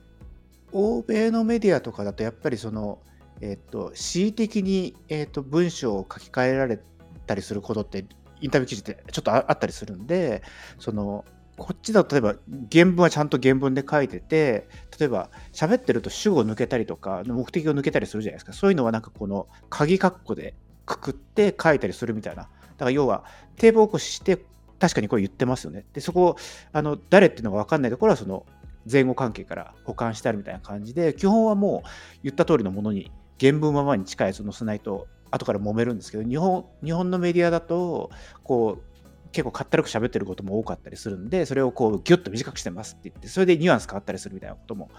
[0.72, 3.00] 欧米のメディアとかだとやっぱりその
[3.40, 6.80] えっ、と恣意的に、えっと文章を書き換えられ
[7.28, 8.06] たりすることって
[8.42, 10.42] インタビュー記事ってちょっとあったりするんで
[10.80, 11.24] その
[11.58, 12.36] こっちだと例えば
[12.72, 14.68] 原文はちゃんと原文で書いてて
[15.00, 18.54] 例えば喋ってると主語を抜けたりとか目的を抜けたりするじゃないですか。
[18.54, 20.54] そういうのはなんかこの鍵括弧で
[20.86, 22.44] くくって書いたりするみたいな。
[22.44, 23.24] だから要は
[23.56, 24.44] テーブル起こしして
[24.80, 25.86] 確かにこれ言ってますよね。
[25.94, 26.36] でそこ
[26.74, 28.46] あの誰っていうのが分かんないところはその
[28.92, 31.90] 前後関係から保管してあるみたいな感じで基本はもう
[32.24, 38.12] 言った通りのものに原文ままに近いやつを載せないと後から揉めるんですけど日本日本のメディアだと
[38.44, 38.95] こう
[39.36, 44.90] 結構かったるく喋ってることも多かったりするんでそれをこうギュッと短くしてますって言ってそれでニュアンス変わったりするみたいなことも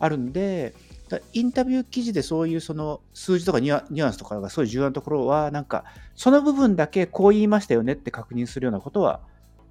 [0.00, 0.74] あるんで
[1.32, 5.84] インタビュー記事でそういうその数字とかニュアンスとかがすごい重要なところはなんか
[6.16, 9.20] その部分だけこう言いましたよねって確認するようなことは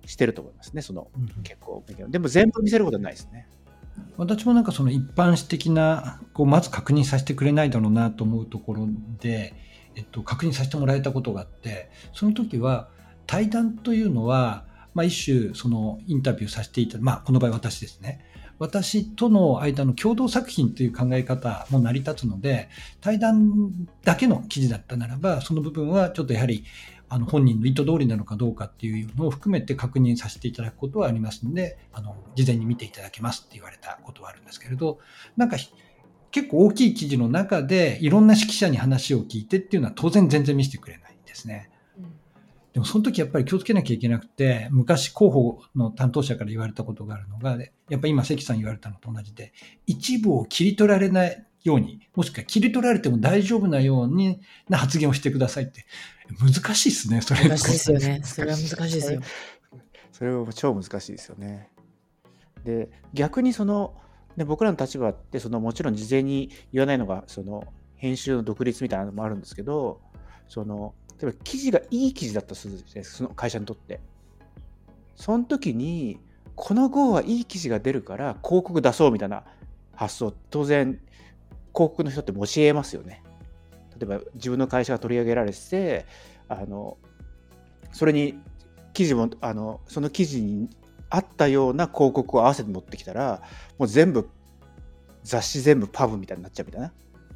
[0.05, 1.09] してると思いますねその
[1.43, 3.47] 結構でも全部見せることはないですね。
[4.17, 8.87] 私もなんかその一般史的なこうまず確認させてくれないだろうなと思うところ
[9.19, 9.53] で、
[9.95, 12.89] えっと、確認させてもらえたことがあってその時は
[13.27, 18.25] 対談というのは、まあ、一種そのインタビューさせていたまあこの場合私ですね
[18.59, 22.69] 私との間の共同作品という考え方も成り立つので
[23.01, 23.71] 対談
[24.03, 26.63] だけの記事だったならばその部分はちょっとやはり
[27.09, 34.99] あの本人の意図通りなのかどうかっていうのを含めて確認させていただくことはありますのであの事前に見ていただけますって言われたことはあるんですけれど
[35.37, 35.57] なんか
[36.31, 41.69] 結構大きい記事の中でいろんな指揮者に話を聞いてっていうのは当然全然見せてくれないですね。
[42.73, 49.53] でもその時やっぱり気をつけなきゃいけなくて、昔広報の担当者から言われたことがあるのが、やっぱり今関さん言われたのと同じで、
[49.85, 55.85] 一部を切り取られないように、もしくは切り取られても大丈夫なようにな発言をしてくださいって。
[56.39, 57.47] 難しいですね、それ。
[57.47, 58.21] 難しいですよね。
[58.23, 59.21] それは難しいですよ。
[60.11, 61.69] それは超難しいですよね。
[62.65, 63.95] で、逆にその、
[64.35, 70.01] ね、僕らの立場ってそのもちろん事前に言わないのがその編集の独立みたいなのもあるんですけど
[70.47, 74.01] その例えば記事がいい記事だったとするじゃないですか、その会社にとって。
[75.15, 76.19] その時に、
[76.55, 79.43] この号はいい記事が出るから広告出そうみたいな
[79.95, 80.99] 発想、当然、
[81.73, 83.23] 広告の人って教えますよね。
[83.97, 86.05] 例えば自分の会社が取り上げられて、
[86.49, 86.97] あの
[87.93, 88.37] それに
[88.93, 90.69] 記事もあのその記事に
[91.09, 93.41] 合ったような広告を合わせて持ってきたら
[93.77, 94.29] もう全部
[95.23, 96.91] 雑誌全部パブみたいになっちゃうみたいな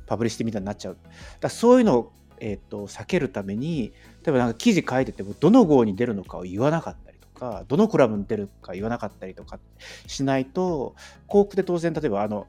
[0.08, 0.97] パブリシティみたいになっちゃう
[1.39, 9.60] だそういうのをえーと、避けるために例えばなんか記事書いててもどの号に出るのかを言わなかったりとかどのクラブに出るか言わなかったりとか
[10.06, 10.95] しないと
[11.28, 12.47] 広告で当然例えばあの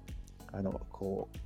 [0.52, 1.38] あのこう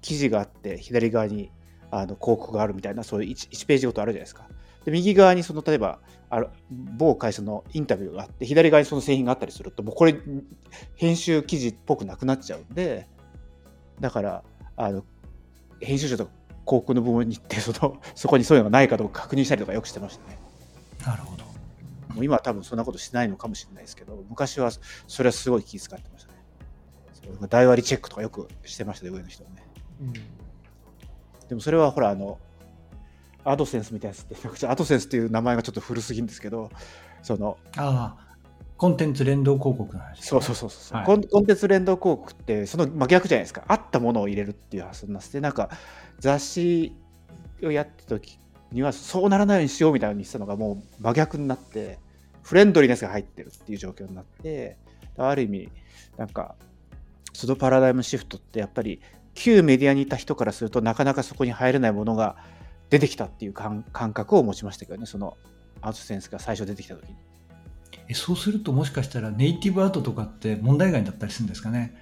[0.00, 1.50] 記事があって左側に
[1.90, 4.46] あの広告があるみたいなそういう 1, 1ページごとあるじゃないですか。
[4.84, 5.98] で右側にその例えば
[6.30, 10.16] あ某会社のインタビューがあって左側にその製品があったりするともうこれ
[10.94, 13.06] 編集記事っぽくなくなっちゃうんで
[14.00, 14.42] だから
[14.76, 15.04] あの
[15.80, 16.32] 編集者とか
[16.68, 20.38] 広告の部分に行ってその そこにそういうのがないかどうか確認したりとかよくしてましたね。
[21.06, 21.44] なるほど。
[22.14, 24.70] もう今は多分そんなことしないのかもしれないですけど昔は
[25.06, 26.38] それはすごい気遣ってましたね。
[27.48, 29.64] 大割チェックとかよくしてましたね上の人はね。
[30.00, 30.12] うん、
[31.48, 32.38] でもそれはほらあの
[33.44, 36.70] アドセンスみたいなやつってアドセンスっていう名前がちょっと古すぎるんですけど
[37.22, 38.27] そのああ
[38.78, 43.64] コンテンツ連動広告の話、ね、そうそうそうそう、はい、コンテンツ連動広告ってその真逆じゃないですか。
[43.66, 45.68] あったものを入れるっていう発想になってなんか
[46.20, 46.94] 雑誌
[47.64, 48.38] をやってた時
[48.70, 51.98] にはそうならないようにしようみたいにしたのがもう真逆になって
[52.44, 54.76] フレンドリーネスが入ってるっていう状況になって
[55.16, 55.72] ある意味
[56.16, 56.54] なんか
[57.32, 59.00] そのパラダイムシフトってやっぱり
[59.34, 62.36] 旧メディアにいた人からするとなかなかそこに入れないものが
[62.90, 65.06] 出てきたっていう感覚を持ちましたけどね。
[65.06, 65.36] その
[65.80, 67.16] アートセンスが最初出てきた時に。
[68.14, 71.94] そうするともしかしたらネイティブアートとかって問題外だったりするんですかね？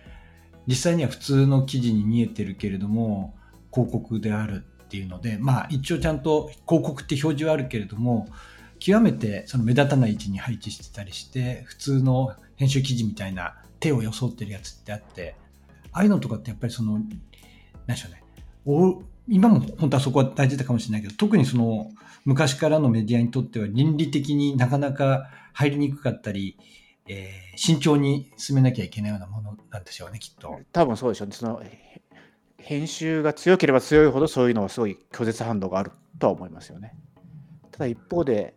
[0.67, 3.35] 実際には普通の記事に見えてるけれども
[3.73, 8.29] 広告であるっていうのでまあ一応ちゃんと広告って表示はあるけれども
[8.79, 15.35] 極めてその目立たない位置に配置してたりして普通の編集記事みたいな手を装ってるやつってあって
[15.93, 17.09] ああいうのとかってやっぱりその何
[17.87, 18.23] でしょうね
[19.29, 21.91] 今も本当はそこは大事だかもしれないけど特にその
[22.25, 26.57] 昔からのメディアにとっては倫理的になかなか入りにくかったり、
[27.09, 30.61] えー、慎重に進めなきゃいけないようなものなんでしょうね、きっと。
[30.73, 31.35] 多分そうでしょうね。
[31.35, 31.63] その
[32.59, 36.95] 編集が強ければ強いほどそういうのはすごい拒絶反応があるとは思いますよね。
[37.71, 38.55] ただ一方で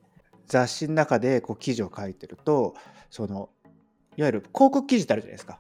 [0.48, 2.74] 雑誌の中でこう記事を書いてると
[3.12, 3.50] その
[4.18, 5.60] いわゆる広告記事ってあるじゃないですか。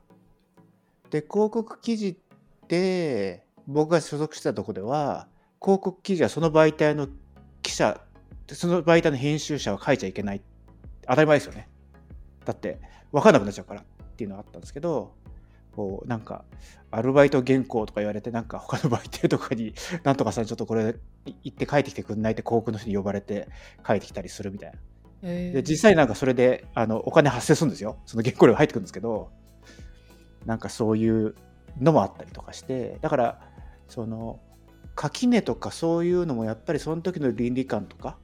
[1.11, 5.27] で広告記事って僕が所属してたとこでは
[5.61, 7.07] 広告記事はその媒体の
[7.61, 8.01] 記者
[8.51, 10.41] その媒体の編集者は書いちゃいけない
[11.07, 11.69] 当たり前ですよね。
[12.45, 12.79] だって
[13.11, 13.83] 分かんなくなっちゃうからっ
[14.15, 15.13] ていうのがあったんですけど、
[15.75, 16.45] こうなんか
[16.89, 20.95] アルバイト原稿とか言われてなんか他の媒体とかに なんとかさんちょっとこれ
[21.43, 23.47] 行って帰ってきてくんないって広告の人に呼ばれて
[23.85, 24.79] 帰ってきたりするみたいな。
[25.21, 27.97] で実際なんかそれであのお金発生するんですよ。
[28.05, 29.29] その原稿料が入ってくるんですけど、
[30.45, 31.35] なんかそういう
[31.79, 33.48] のもあったりとかして、だから
[33.89, 34.39] その
[34.95, 38.17] 垣根とかそういうのもやっぱりその時の倫理観とか、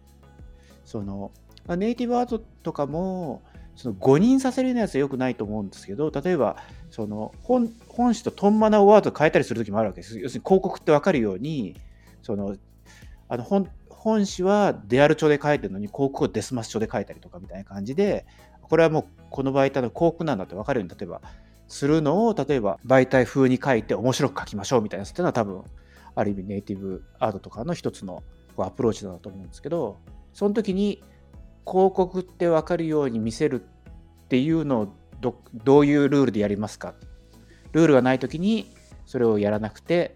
[0.85, 1.31] その
[1.67, 3.41] ネイティブアートとかも
[3.75, 6.57] その誤認させるようなやつはよくないと思うんですけど例えば
[6.91, 10.19] その本本誌とトンマナワード変えたりする時もあるわけです。
[10.19, 11.75] 要するに広告って分かるように
[12.21, 12.55] その
[13.27, 18.25] あの本本誌はデアル帳で書いてるのに広告をデスマス帳で書いたりとかみたいな感じで
[18.61, 21.21] これはもうこの媒体の広告なんだって分かるように例えば
[21.67, 25.63] するのを例えば媒体風に書いて面白く書きましょうみたいなやつっていうのは多分
[26.15, 28.23] ある意味ネイティブアートとかの一つの
[28.57, 29.97] アプローチだと思うんですけど
[30.33, 31.03] その時に
[31.65, 36.93] 広告って分かるように見せるっていうのをどどういうルールでやりますか？
[37.71, 38.73] ルールがない時に
[39.05, 40.15] それをやらなくて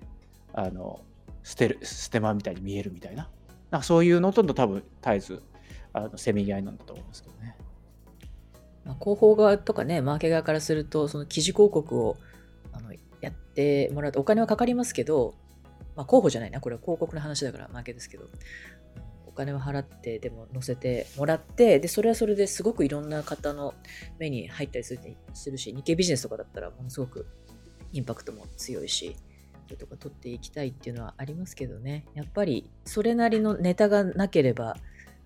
[0.53, 1.01] あの
[1.43, 3.29] 捨てる捨て間みたいに見えるみたいな
[3.71, 5.43] なんかそういうのとの多分絶えず
[6.15, 7.57] せめぎ合いなんだと思いますけどね。
[8.89, 12.17] まあ、広報側とかね、マーケ側からすると、その記事広告を
[12.71, 15.35] あのやってもらうとお金はかかりますけど、
[15.95, 18.27] まあ、広報じゃないな、これは広告の話だからマーケですけど、
[19.27, 23.75] お金を払ってでも載せてもらってでそれはそれですごくいろんな方の
[24.17, 24.99] 目に入ったりする
[25.33, 27.27] するし日経ビジネスとかだったらものすごく
[27.93, 29.15] インパクトも強いし
[29.77, 32.05] とか取っていきたいっていうのはありますけどね。
[32.15, 34.75] やっぱりそれなりのネタがなければ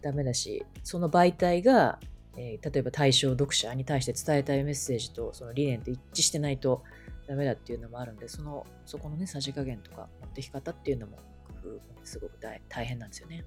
[0.01, 1.97] ダメだしその媒体が、
[2.37, 6.83] えー、例えば対象読者に対して伝えたいメッセージとその理念と一致してないと
[7.27, 11.17] ダメだっていうのもあるんでそのそこのねさじ加減とか持ってき方っていうのも
[11.61, 13.45] 工夫すごく大変なんですよね。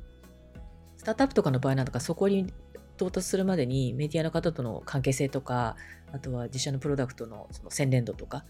[0.97, 2.53] スタートアップとかの場合なんかそこに
[2.97, 5.77] 到達するまでにメディアの方との関係性とか、
[6.13, 8.45] あとは自社のプロダクトのその洗練度とか、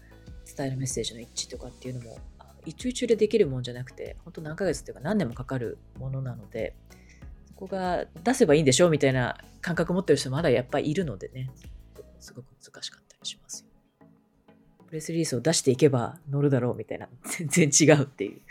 [0.57, 2.17] 伝えるメッセージの一致とかっていうのも、
[2.65, 6.75] 一中一でできるもんじゃなくて、本当何ヶ月っていうか何年もかかるものなので、
[7.57, 11.49] こが出せばいいんでしょうみたいな感覚持ってる人まだやっぱりいるのでね、
[12.19, 14.05] すごく難しかったりしますよ。
[14.87, 17.09] プレスリリースを出していけば乗るだろうみたいな、
[17.49, 18.41] 全然違うっていう。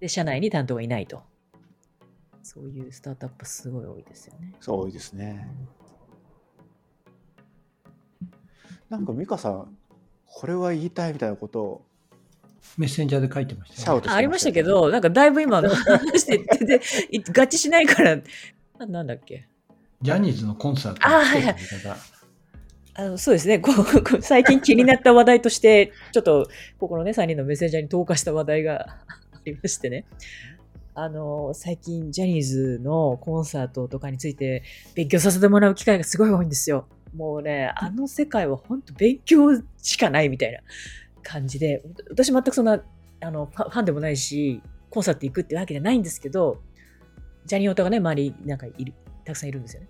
[0.00, 1.22] で、社内に担当がいないと。
[2.42, 4.54] そういうスタートアップすごい多いですよね。
[4.60, 5.48] そう多いですね。
[8.88, 9.78] なんか美香さん、
[10.26, 11.86] これは言いたいみたいなことを
[12.78, 18.16] メッセンジャーで書いてました、ね、ありましたけど、なんかだいぶ今話して全然合致しないから
[18.78, 19.46] な、なんだっけ？
[20.00, 21.56] ジャニーズのコンサートあ、はいはい、
[22.94, 26.48] あのそうですねこう最近気になった話題として、ちょっと
[26.78, 28.98] ここのね、3人のメッセンジャーに投下した話題が
[29.32, 30.04] ありましてね。
[30.94, 34.62] あの、最近ジャニーズのコンサートとかについて
[34.94, 36.86] 勉強させてもらう機会がすごい多いんですよ。
[37.14, 40.58] もうね、あの世界は本当勉強しかないみたいな
[41.22, 42.82] 感じで、私全くそんな
[43.20, 46.60] あのファンでもないし、コンサート行くってわけじゃないんですけど、
[47.46, 48.92] ジャニオタがね、周りなんかいる、
[49.24, 49.88] たくさんいるんですよね。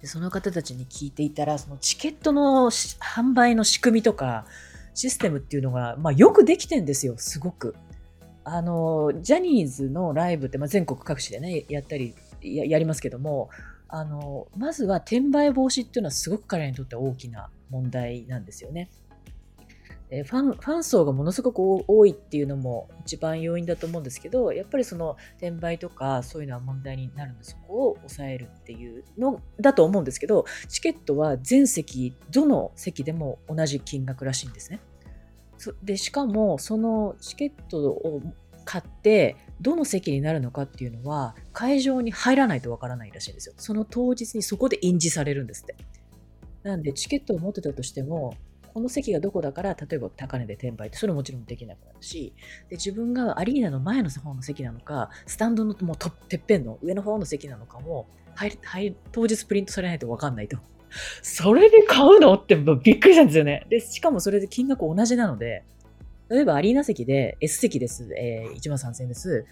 [0.00, 4.46] でその方たちに聞いていたら、そのチケットの販売の仕組みとか、
[4.94, 7.74] システムっていうのが、まあ、よくできてんですよ、すごく。
[8.50, 13.50] あのジャニーズのライブって、まあ、全国各地でねやったりややりますけども
[13.88, 18.90] あのまずは転売防止っていうのはすごく彼らにとっては大きな問題なんですよね。
[20.10, 34.80] ファンファン層がものすごく多いっていうのも一番要因だと思うんですけどやっぱりその転売とかそういうのは問題になるのでそこを抑えるっていうのだと思うんですけどチケットは全席どの席でも同じ金額らしいんですね。
[35.82, 38.22] でしかもそのチケットを
[38.64, 43.54] 買ってどの席になるのかっていうのは会場に入らないとわからないらしいんですよ。
[43.58, 45.74] その当日にそこで印字されるんですって。
[46.62, 48.34] なんでチケットを持ってたとしても
[48.78, 52.32] この席がどこだから例えば高値で転売ってそれももちろんできなくなるし
[52.70, 55.96] で自分がアリーナの前の方の席なのかスタンドのもう
[56.28, 60.58] てっぺんの上の方の席なのかも入入当日プリントされないと分かんないと
[61.22, 62.34] それで買うの？
[62.34, 63.66] ってびっくりしたんですよね。
[63.68, 65.64] で、しかもそれで金額同じなので、
[66.30, 69.44] 例えばアリーナ席で S 席です、えー、1万3000円です。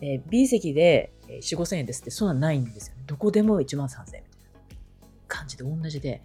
[0.00, 3.04] えー、B 席で4、5000円ですって、そんなんないんですよね。
[3.06, 4.24] どこでも1万3000円みたいな
[5.28, 6.22] 感じで同じ、で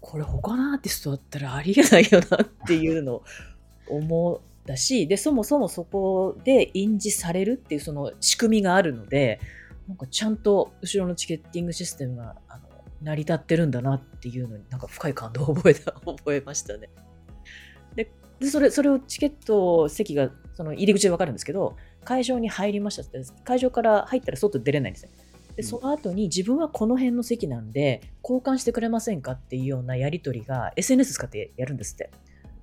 [0.00, 3.24] これ他のアーティストだったらありえないよなっていうのを
[3.88, 9.40] 思ったし、で、そもそもそこで印字されるっていうその仕組みがあるので、
[9.88, 12.64] なんかちゃんと後ろのチケッティングシステムがあの
[13.02, 16.88] 成り立ってるんだなっていうのになんか深い感動を覚えた、 覚えましたね。
[17.94, 18.10] で、
[18.48, 25.12] それ、それをチケット席が、その入り口でわかるんですけど、会場に入りましたって、会場から入ったら外出れないんですね。
[25.56, 32.10] で、その後に自分はこの辺の席なんで、交換してくれませんかっていうようなやり取りが SNS 使ってやるんですって。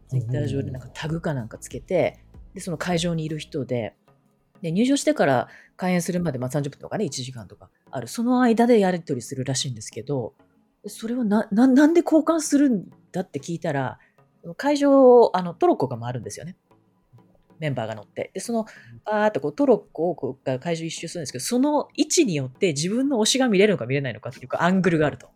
[0.09, 2.19] ツイッター上でなんかタグかなんかつけて、
[2.53, 3.95] で、その会場にいる人で、
[4.61, 8.07] で入場してから開演するまでまあ30分とかね、1時間とかある。
[8.07, 10.33] その間でやり取りするらしいんですけど、
[10.87, 13.99] それはな、ななんで交換するんだって聞いたら、
[14.57, 16.57] 会場、あの、トロッコが回るんですよね。
[17.61, 18.31] メンバーが乗って。
[18.33, 18.65] で、その、
[19.05, 25.29] あーっとこうトロッコをこう会場一周するんですけど、その位置によって自分の推しが見れるのか見れないのかっていうか、アングルがあると。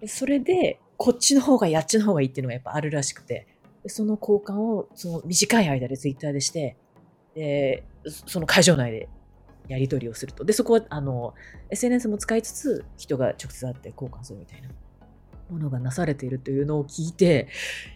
[0.00, 3.46] でそれで、こっちの方がやっちの方がいいっていうのがやっぱあるらしくて、
[3.82, 6.76] でその交換をその短い間でツイッターでして、
[7.34, 7.84] で、
[8.26, 9.08] その会場内で
[9.68, 10.44] やり取りをすると。
[10.44, 11.34] で、そこは、あの、
[11.70, 14.68] SNS も使いつつ、人が直接会って交換するみたいな
[15.50, 17.48] ものがなされているというのを聞いて、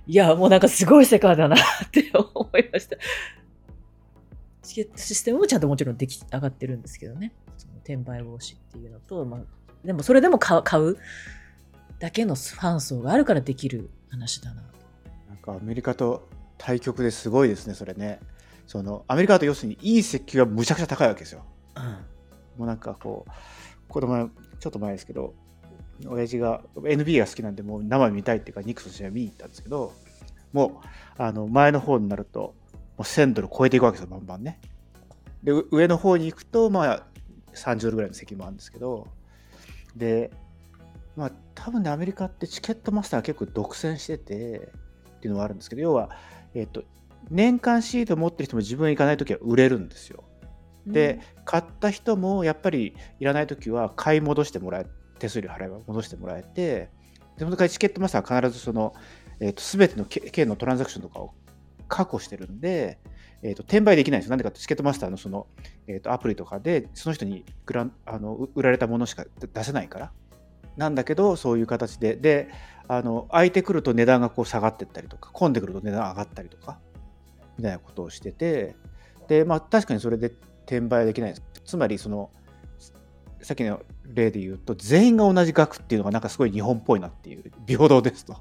[0.07, 1.59] いや、もうなんかすごい世界だなっ
[1.91, 2.97] て思いました。
[4.69, 7.33] チケットシステムもちゃんともちろん出来上がってるんですけどね。
[7.57, 9.41] その転売防止っていうのと、まあ、
[9.83, 10.99] でもそれでも買う買う
[11.99, 14.69] だけのファン層があるからできる話だなと。
[15.27, 18.21] なんかアメリカと対局ですごいですね、それね。
[18.67, 21.45] そのアメリカだと要するにいい石油がむちゃくちゃ高いわけですよ。
[21.75, 21.83] うん
[22.59, 23.31] もうなんかこう、
[23.89, 25.33] 子供ちょっと前ですけど、
[26.07, 29.95] 親父が NBA が好きなんで、もう生見たいっていうか、ニックスの試合見に行ったんですけど、
[30.53, 32.68] もうあの前の方になると、も
[32.99, 34.61] う1000ドル超えていくわけですよ、バンバンね。
[35.43, 37.07] で、う上の方に行くと、まあ、
[37.55, 39.07] 30ドルぐらいの席もあるんですけど、
[39.97, 40.31] で、
[41.17, 44.73] まあ、多分ね、アメリカってチケットマスターが結構独占してて、
[45.17, 46.11] っていうのはあるんですけど、要は、
[46.55, 46.85] えっ、と、
[47.31, 50.25] 年間シート持ってる人も自分が行かないときは売れるんですよ。
[50.87, 54.87] で、買った人もやっぱりいらないときは買い戻してもらえ
[55.19, 56.91] 手数料払えば戻してもらえてで
[57.39, 58.95] その代わりチケットマスターは必ずその、
[59.41, 61.35] えー、と全てのけ件のトランザクションとかを
[61.89, 62.99] 確保してるんで、
[63.43, 64.31] えー、と転売できないんですよ。
[64.31, 65.47] なんでかってチケットマスターのその、
[65.87, 70.13] えー、とアプリとかでその人にグランあのう売られたものしか出せないから。
[70.77, 72.49] なんだけどそういう形でで
[72.87, 76.79] あの空いてくると値段がこう下がっていったりとか混んでくると値段上がったりとか
[77.59, 78.77] みたいなことをしてて
[79.27, 80.33] でまあ確かにそれで
[80.67, 81.43] 転売はできないです。
[81.65, 82.31] つまりその
[83.43, 88.37] さっきの例で言うと全員が同じ額っていうのがなんかすごい日本っぽいなっていう平等ですと。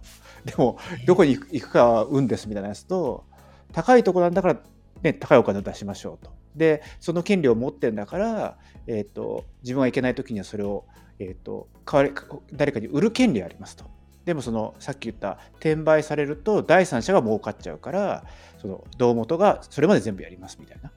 [0.45, 3.25] でもどこに行く行くかは運ですみたいなやつと
[3.73, 4.59] 高いところなんだから、
[5.03, 6.31] ね、高いお金を出しましょうと。
[6.55, 8.57] でその権利を持ってんだから、
[8.87, 10.85] えー、と自分が行けない時にはそれを、
[11.19, 12.13] えー、と代わり
[12.53, 13.85] 誰かに売る権利がありますと。
[14.25, 18.25] でもそのさっき言った転売されると第三者が儲かっちゃうから
[18.61, 20.91] その胴元がそれまで全部やりますみたいな。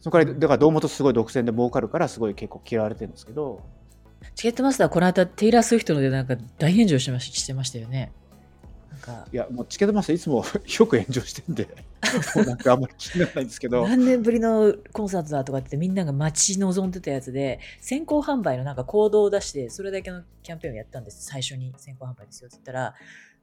[0.00, 3.62] その代わりだから胴元すごい独占で儲かるからすごい結構嫌われてるんですけど
[4.34, 8.12] チケットマスター、この間、テイラー・スウィフトのでなんか大炎上してましたよね。
[8.98, 9.26] か。
[9.32, 10.44] いやもうチケットマスターいつも。
[10.78, 11.66] よく炎上してんで。
[12.36, 13.88] もうなんかあんまり気にならないんですけど。
[13.88, 21.24] 何年ぶりのコンサートだとかってみんなが待ち望んでたやつで先行販売のなんか行動を出してそれだけのキャンペーンをやったんです。
[21.26, 22.94] 最初に先行販売ですよって言ったら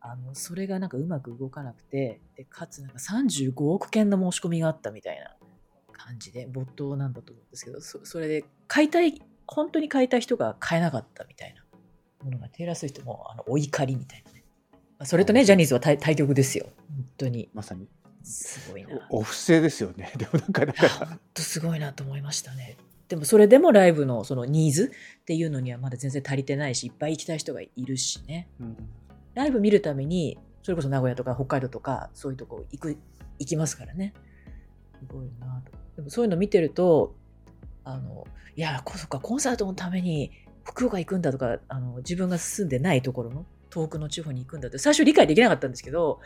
[0.07, 5.35] あのそれがなんかうまく動かなくてでかつなんか35億件の申し込みがあったみたいな
[5.91, 11.65] 感じで没頭なんだと思うんですけどそそれで買いたい本当に買いたい人が買えなかったみたいな
[12.23, 14.31] ものがテイラー・スウィフトもあのお怒りみたいな
[15.03, 16.67] それとねジャニーズは対対局ですよ。
[16.89, 17.49] 本当に。
[17.53, 17.87] まさに。
[18.23, 18.89] すごいな。
[19.09, 20.11] おお布施ですよね。
[20.17, 20.83] でもなんかだか。
[20.83, 22.77] ら本当すごいなと思いましたね。
[23.07, 24.91] でもそれでもライブのそのニーズ
[25.21, 28.47] っていうのにはまだ全然足りてないしいっぱい行きたい人がいるしね。
[28.59, 28.77] うん。
[29.35, 32.97] ライブ見るためにそれこそ名古屋とか北海道とかそういうとこ行く
[33.37, 34.13] 行きますからね。
[34.99, 35.71] すごいなと。
[35.97, 37.15] でもそういうの見てると
[37.83, 38.25] あの
[38.55, 40.31] いやこそっかコンサートのために
[40.63, 46.21] 福岡行くんだとかあの自分が住んでないところの遠くの地方に行くんだって最初理解できなかったんですけど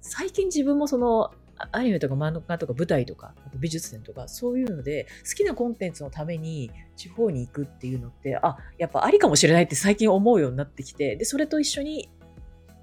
[0.00, 1.32] 最近自分もその
[1.72, 12.08] アニメとか漫画とか舞台とかあと美術展とかそういうので好きなコンテンツのために地方に行くっていうのってあやっぱありかもしれないって最近思うようになってきてでそれと一緒に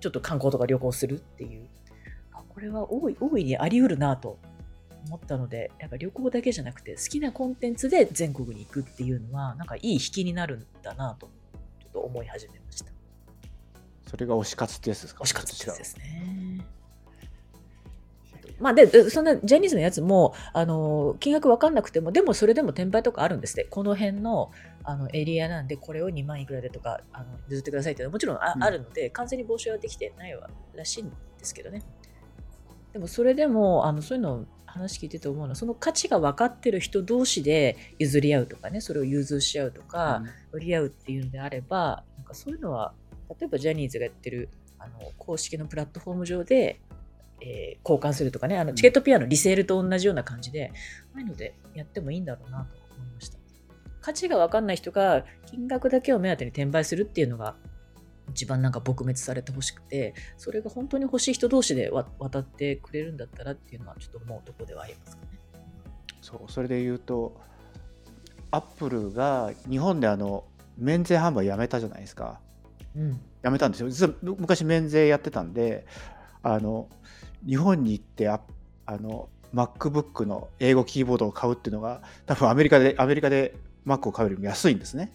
[0.02, 1.68] ちょっと観光とか旅行するっていう。
[2.34, 4.38] あこれは大い大いにあり得るなと
[5.08, 11.28] 思ったのでやっぱ旅行だけじゃなくて好きなコンテンツで全国に行くっていうのはなんかいい引きになるんだなと
[11.80, 12.99] ちょっと思い始めました。
[14.10, 15.24] それが推し活ってやつですか？
[15.24, 16.66] 惜しかったですね。
[18.60, 23.66] まあ、ででそんなジャニーズのやつもあの金額分かんなくてもでもそれでも転売とかあるんですって。
[23.66, 24.52] この辺の
[24.84, 28.64] あのエリアなんでこれを2万いくらでとかあの譲ってくださいっていうのはもちろんあ,、うん。
[28.64, 31.84] あるので完全に防止はできてないわらしいんですけどね。
[32.94, 42.94] でもそれでもあのそういうのを話聞いてて思うのはその価値が分かってる人同士で譲り合うとかねそれを融通し合うとか、売り合うっていうのであればなんかそういうのは
[43.30, 46.82] 例えばジャニーズがやってるあの公式のプラットフォーム上で、
[47.42, 50.72] えー交換するとかねあのチケットピアのリセールと同じような感じで、
[51.14, 53.38] ああいうのでやってもいいんだろうなと思いました。
[54.02, 57.56] 価値が分かんない人が金額だけを目当てに転売するっていうのが
[58.30, 65.40] 一番なんか撲滅されてほしくてそれが本当に欲しい人同士でわ渡ってくれるんだったらっていうのはちょっと思うところではありますかね。
[66.22, 67.40] そうそれで言うと
[68.52, 70.46] アップルが日本であの
[70.78, 72.40] 免税販売やめたじゃないですか
[72.96, 73.20] うん。
[73.42, 73.90] やめたんですよ。
[73.90, 75.86] 実はむ昔免税やってたんで
[76.44, 76.90] あの
[77.46, 78.42] 日本に行ってあ
[78.86, 85.14] あの MacBook の英語キーボードを買うっていうのが多分アメリカでアメリカで Mac を買うよりも安いんですね。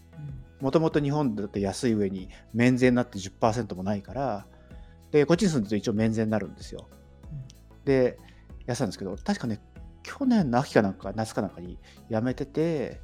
[0.61, 4.47] もともと日本だと安い上に免税になって10%もないから
[5.11, 6.89] でこっちに住んでると一応免税になるんですよ。
[7.85, 8.18] で
[8.66, 9.61] 安いんですけど確かね
[10.03, 11.79] 去年の秋かなんか夏かなんかに
[12.11, 13.01] 辞めてて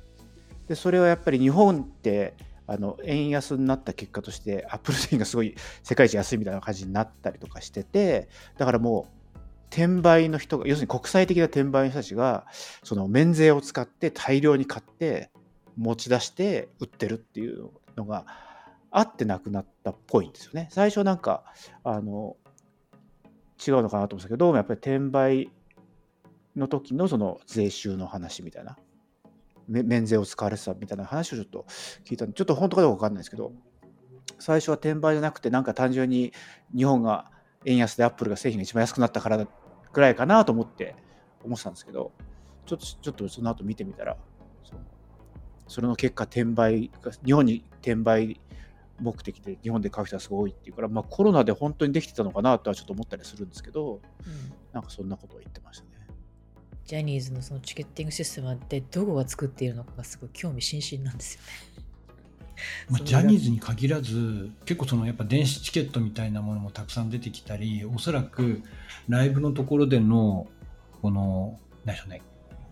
[0.68, 2.34] でそれはやっぱり日本って
[2.70, 9.38] あの円安になった結果としてアップル製品がすごい世界一安いみたいな感じになったりとかしててだからもう
[9.70, 12.46] 転売の人が要するに国際的な転売の人たちが
[12.84, 15.30] その免税を使って大量に買って
[15.76, 18.24] 持ち出して売ってるっていうのが
[18.92, 20.68] あってなくなったっぽいんですよね。
[20.70, 21.42] 最初なんか
[21.82, 22.36] あの
[23.66, 25.50] 違うのかなと思うんですけどどうもやっぱり転売
[26.54, 28.76] の時のその税収の話みたいな
[29.68, 31.66] 免税を使われてたみたいな話をちょっと
[32.04, 33.52] 聞いたんでちょっと本当かどうか分かんないですけど
[34.38, 36.32] 最初は転売じゃなくてなんか単純に
[36.74, 37.30] 日本が
[37.66, 39.46] 円安でアップルが製品が一番安くなったから
[39.92, 40.96] ぐらいかなと思って
[41.44, 42.12] 思ってたんですけど
[42.66, 44.16] ちょっとちょっとその後見てみたら
[45.68, 46.90] それの結果転売
[47.24, 48.40] 日本に転売
[49.00, 55.99] 目的で日本で買う人はすごい多いっていうから、まあ、コロナで本当にできてたのかなとはちょっと思ったりするんですけど、うん、なんかそんなことを言ってましたね。
[56.90, 61.48] ジャニーズのそのチケッティングシステムってどこが作っているのかがすごい興味津々なんですよね。
[62.88, 68.64] まあ、ジャニーズに限らず結構そのやっぱ電子チケットみたいなものもたくさん出てきたりおそらく
[69.08, 70.48] ライブのところでの
[71.00, 72.22] この何でしょうね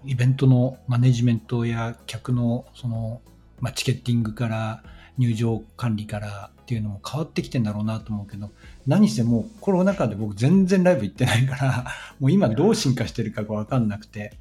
[0.04, 3.22] イベントのマネジメントや客のその、
[3.60, 4.82] まあ、チケッティングから
[5.18, 8.50] 入場管理からっていうのも変わってきてんだろうなと思うけど
[8.86, 11.86] 何してもコロナ禍で僕全然ライブ行ってないから
[12.20, 14.32] もう今どう進化してるかが分かんなくて、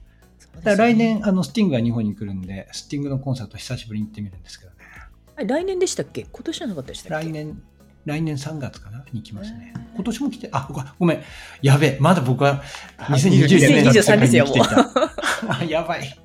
[0.64, 4.78] ね、来年あのスティングが日本に来るんでスティングのコンサート久しぶりに行ってみるんですけどね
[5.48, 6.26] 来年でしたっけ？
[6.32, 7.28] 今年じゃなかったでしたっけ？
[7.28, 7.62] 来年
[8.06, 9.04] 来年3月かな？
[9.12, 9.74] に来ますね。
[9.96, 11.22] 今年も来て、あ、ごめん。
[11.62, 11.98] やべえ。
[12.00, 12.64] まだ僕は
[13.00, 15.64] 2020年の世界に来ていた。
[15.68, 16.18] やばい。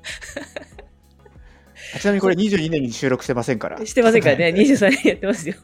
[1.99, 3.85] ちなみにこれ22年に収録してませんから。
[3.85, 4.47] してませんからね。
[4.57, 5.55] 23年やってますよ。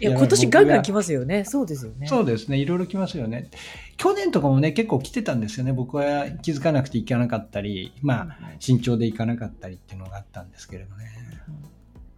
[0.00, 1.44] いや、今年ガンガン来ますよね。
[1.44, 2.06] そうですよね。
[2.06, 2.58] そうですね。
[2.58, 3.50] いろいろ来ますよね。
[3.96, 5.72] 去年とかもね、結構来てたんですよね。
[5.72, 11.06] 僕は気づかなくて行かなかったり、まあ、慎重で行かなかったりっていうのがあったんですけれどね。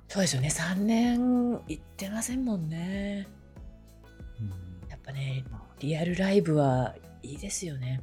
[0.09, 0.49] そうですよね。
[0.49, 1.21] 3年
[1.69, 3.29] 行ってませんもんね。
[4.89, 5.45] やっぱね、
[5.79, 8.01] リアルライブはいいですよね。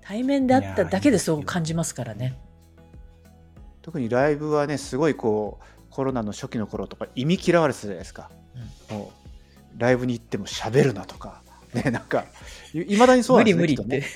[0.00, 2.38] 対面であっただけでそう感じますからね。
[3.86, 8.30] 特にライブはねすごいこうコロナの初期の頃とか意味嫌われてたじゃないですか、
[8.90, 9.12] うん、も
[9.74, 11.40] うライブに行っても喋るなとか。
[11.72, 12.24] ねなんか
[12.72, 14.06] いまだにそうなんですよね無理無理って。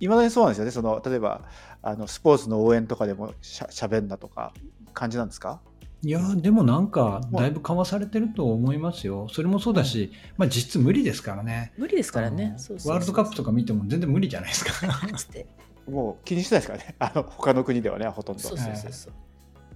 [0.00, 0.70] いま、だにそうなんですよね。
[0.70, 1.42] その例えば
[1.82, 4.52] あのスポーツの応援とかでもしゃしゃべんなとか
[4.92, 5.60] 感じなんですか？
[6.02, 12.56] いやでもなんかだいぶ緩和されてると思いますよ、それもそうだし、まあ、実質無理ですからね、無理ですからね。
[12.84, 14.72] ワールドカップとか見ても全然無理じゃないですか。
[15.88, 18.42] もう気にしてないですからね、 あの他の国ではね、ほとんど。
[18.42, 19.12] そうそうそうそう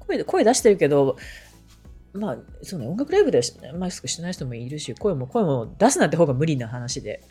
[0.01, 1.17] 声声出してるけど、
[2.13, 3.41] まあ、そうね、音楽ライブで
[3.77, 7.23] マスクしない人もいるし、声も声も出すなんて方が無理な話で、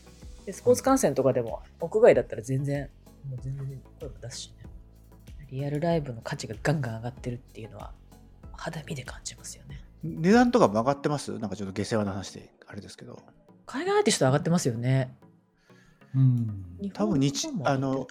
[0.45, 2.89] でスポーツ観戦とかでも、屋外だったら全然、
[3.29, 4.69] もう全然声も出すしね。
[5.51, 7.91] リアルライブの価値がガンガン上がってるっていうのは、
[8.53, 9.83] 肌身で感じますよね。
[10.03, 11.37] 値段とかも上がってます？
[11.39, 13.19] なんかちょっと下世話な話で、あれですけど。
[13.65, 15.13] 海外アーティスト上がってますよね。
[16.15, 16.65] うん。
[16.93, 18.07] 多分日、あの、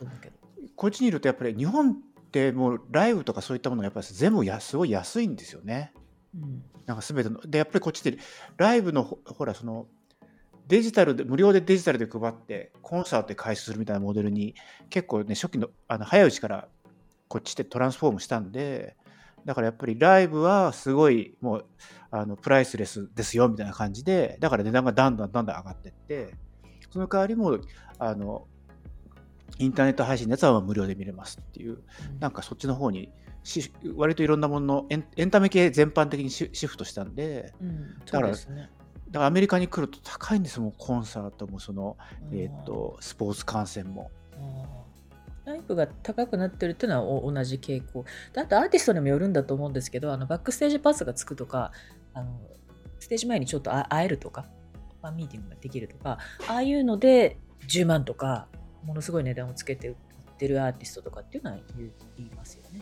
[0.79, 1.95] こっちにいるとやっぱり日本っ
[2.31, 5.93] てもうライブとかそういったものがやっぱり全部やすごい安いんですよね。
[6.37, 8.17] うん、なんか全てのでやっぱりこっちって
[8.57, 9.89] ライブのほらその
[10.69, 14.55] デジタルで無料でデジタルで配ってコンサートで開始するみたいなモデルに
[14.89, 16.69] 結構ね初期のあの早いうちから
[17.27, 18.97] こっちってトランスフォームしたんで
[19.45, 21.67] だからやっぱりライブはすごいもう
[22.13, 26.35] あのプライスレスですよみたいな感じでだから値段がだんだんだんだん上がってって
[26.89, 27.59] その代わりも
[27.99, 28.47] あの
[29.59, 31.79] インターネット配信のやつは無料で見れますっていう、
[32.21, 33.11] なんかそっちの方に
[33.43, 34.87] し割といろんなものの
[35.17, 38.35] エンタメ系全般的にシフトしたんで、うん、だから、ね、
[39.11, 41.97] だからアメリカに来ると高いんですもんコンサートもその、
[42.31, 44.11] えーと、スポーツ観戦も。
[45.47, 48.05] ライブが高くなってるっていうのは同じ傾向。
[48.37, 51.73] あとアーティストにもよるんだと思うんですけどあのバックステージパスがつくとか
[52.13, 52.39] あの
[53.01, 54.45] ステージ前にちょっと会えるとか
[55.01, 56.19] ファンミーティングができるとか
[56.49, 58.49] ああいうので10万とか
[58.85, 59.95] ものすごい値段をつけて売っ
[60.39, 62.81] てるアーティストとかっていうのは言いますよね。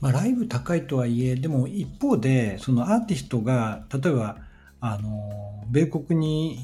[0.00, 4.38] まあ、ライブ高いとはいえでも一方でそのアーティストが例えば
[4.80, 6.58] あの米国に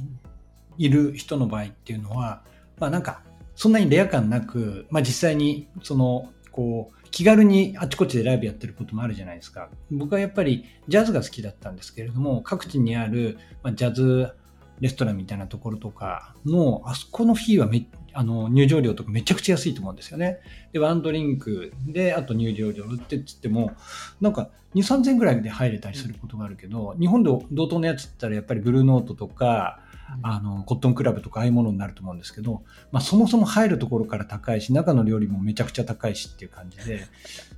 [0.78, 2.42] いる人の場合っていうのは、
[2.78, 3.22] まあ、なんか
[3.54, 9.68] そんなにレア感なく、まあ、実際にそのこう気軽にあちこちでライブやってることもあるじゃないですか。
[9.90, 14.32] 僕はやっぱりジャズが好きだったんですけれども各地にある、まあ、ジャズ
[14.80, 20.40] レストランみたいなところとかの、あそこのフィーはめあの入場料とかめちゃくちゃ安いと思うんですよね。
[20.72, 23.72] で、ワンドリンクで、あと入場料ってつっても、
[24.20, 29.80] なんか2、3000円ぐらいで入れたりすることがあるけど、日本で同等のやつって言ったらやっぱりブルーノートとか、
[30.22, 32.62] あの、コットンクラブとかああいうものになると思うんですけど、
[32.92, 37.06] まあそもそも入るところから高いし、中の料理もめちゃくちゃ高いしっていう感じで、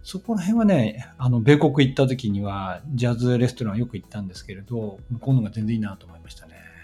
[0.03, 6.78] そこら辺はね、あの、米国行った時には、ジャズレストランよく行ったんですけれど、向こうのが全然いいなと思いましたね。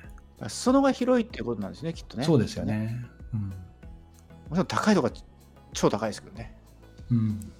[0.48, 2.24] そのが広いっていうことなんですね、きっとね。
[2.24, 3.04] そうですよね。
[3.32, 3.40] うん。
[3.40, 3.52] も
[4.52, 5.10] ちろん高いとか
[5.72, 6.56] 超高いですけどね。
[7.10, 7.52] うん。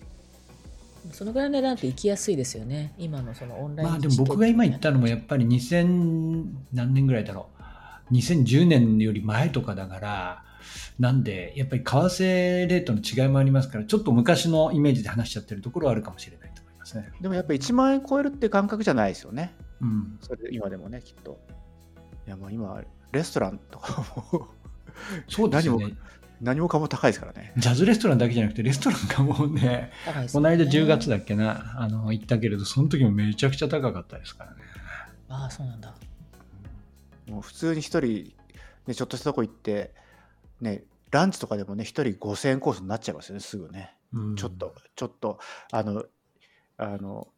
[1.13, 2.95] そのぐらいの値段って行きやすいですよね。
[2.99, 7.49] 今のそのオンラインまあでも僕が今言ったのもやっぱり2000何年ぐらいだろ
[8.11, 8.15] う。
[8.15, 10.45] 2010年より前とかだから、
[10.99, 12.23] なんで、やっぱり為替
[12.69, 17.11] レートの違いもありますから、ちょっと昔のイメージで話しちゃってるところはあるかもしれないと思いますね。
[17.21, 19.55] でもやっぱり1万円超えるって感覚じゃないですよね。
[19.81, 20.19] うん。
[20.21, 21.39] それ今でもね、きっと。
[22.27, 24.49] いやもう今、レストランとかも
[25.29, 25.97] そうですよ何ね。
[26.41, 27.53] 何もかも高いですからね。
[27.57, 29.93] ジャズレストランだけじゃなくて、レストランがもうね、ね
[30.33, 34.57] この間10月だっけな、あの、行ったけれど、その時もめちゃくちゃ高かったですからね。
[35.29, 35.95] ああ、そうなんだ。
[37.29, 38.35] もう普通に一人、
[38.87, 39.95] ね、ちょっとしたとこ行って、
[40.61, 43.97] ね、ランチとかでもね、一人5000円コースになっちゃいますよね、すぐね。
[44.13, 45.39] うんちょっと、ちょっと、
[45.73, 46.05] あの、
[46.77, 47.29] あの、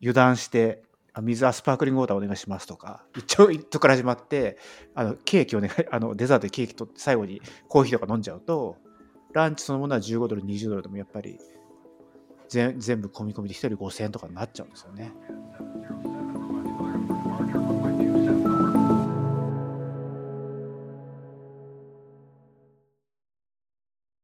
[0.00, 0.85] 油断して、あ
[1.22, 4.58] 水はスパークリングウォーターお願いしますとか、一応、一とから始まって、
[4.94, 8.76] あの、ケーキお願い、 あの、デザートでケーキと最後にコーヒーとか飲んじゃうと、
[9.32, 11.38] ランチそのものは15ドル、20ドルでもやっぱり、
[12.48, 15.12] 全部込み込みで1人5000円とかになっちゃうんですよね。